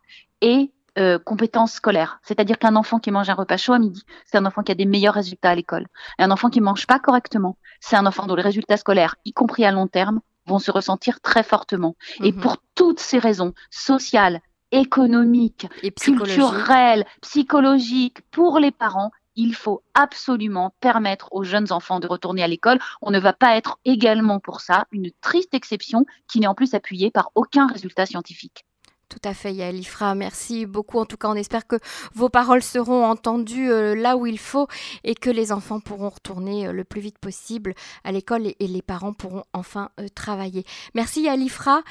et 0.41 0.71
euh, 0.99 1.19
compétences 1.19 1.73
scolaires. 1.73 2.21
C'est-à-dire 2.23 2.59
qu'un 2.59 2.77
enfant 2.77 2.99
qui 2.99 3.11
mange 3.11 3.29
un 3.29 3.35
repas 3.35 3.57
chaud 3.57 3.73
à 3.73 3.79
midi, 3.79 4.05
c'est 4.27 4.39
un 4.39 4.47
enfant 4.47 4.63
qui 4.63 4.73
a 4.73 4.77
des 4.77 4.87
meilleurs 4.87 5.15
résultats 5.15 5.51
à 5.51 5.55
l'école. 5.55 5.87
Et 6.19 6.23
un 6.23 6.31
enfant 6.31 6.51
qui 6.51 6.61
mange 6.61 6.87
pas 6.87 6.99
correctement, 6.99 7.57
c'est 7.81 7.97
un 7.97 8.07
enfant 8.07 8.27
dont 8.27 8.37
les 8.37 8.43
résultats 8.43 8.77
scolaires, 8.77 9.17
y 9.25 9.33
compris 9.33 9.65
à 9.65 9.73
long 9.73 9.89
terme, 9.89 10.21
vont 10.47 10.59
se 10.59 10.71
ressentir 10.71 11.21
très 11.21 11.43
fortement. 11.43 11.97
Et 12.23 12.33
mhm. 12.33 12.41
pour 12.41 12.59
toutes 12.75 13.01
ces 13.01 13.19
raisons 13.19 13.55
sociales, 13.71 14.41
économiques, 14.71 15.67
culturelles, 16.01 17.05
psychologiques, 17.23 18.21
pour 18.31 18.59
les 18.59 18.71
parents, 18.71 19.11
il 19.37 19.55
faut 19.55 19.83
absolument 19.95 20.75
permettre 20.81 21.29
aux 21.33 21.45
jeunes 21.45 21.73
enfants 21.73 22.01
de 22.01 22.07
retourner 22.07 22.43
à 22.43 22.49
l'école. 22.49 22.79
On 23.03 23.11
ne 23.11 23.19
va 23.19 23.33
pas 23.33 23.57
être 23.57 23.79
également 23.85 24.39
pour 24.39 24.61
ça 24.61 24.87
une 24.93 25.11
triste 25.21 25.55
exception 25.55 26.07
qui 26.29 26.41
n'est 26.41 26.47
en 26.47 26.55
plus 26.55 26.75
appuyée 26.75 27.11
par 27.11 27.31
aucun 27.35 27.67
résultat 27.67 28.07
scientifique. 28.07 28.65
Tout 29.09 29.19
à 29.25 29.35
fait, 29.35 29.53
Yael 29.53 29.79
Ifra. 29.79 30.15
Merci 30.15 30.67
beaucoup. 30.67 30.99
En 30.99 31.05
tout 31.05 31.17
cas, 31.17 31.29
on 31.29 31.35
espère 31.35 31.67
que 31.67 31.77
vos 32.15 32.29
paroles 32.29 32.63
seront 32.63 33.05
entendues 33.05 33.71
euh, 33.71 33.95
là 33.95 34.17
où 34.17 34.27
il 34.27 34.39
faut 34.39 34.67
et 35.05 35.15
que 35.15 35.31
les 35.31 35.53
enfants 35.53 35.81
pourront 35.81 36.09
retourner 36.09 36.67
euh, 36.67 36.73
le 36.73 36.85
plus 36.85 37.01
vite 37.01 37.19
possible 37.19 37.75
à 38.03 38.13
l'école 38.13 38.47
et, 38.47 38.67
les 38.67 38.83
parents 38.83 39.13
pourront 39.13 39.45
enfin 39.53 39.91
euh, 40.01 40.09
travailler. 40.15 40.65
Merci 40.95 41.23
Yael 41.23 41.43
Ifra. 41.43 41.83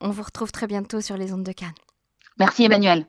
On 0.00 0.10
vous 0.10 0.22
retrouve 0.22 0.52
très 0.52 0.66
bientôt 0.66 1.00
sur 1.00 1.16
les 1.16 1.32
ondes 1.32 1.44
de 1.44 1.52
Cannes. 1.52 1.74
Merci 2.38 2.64
Emmanuel. 2.64 3.06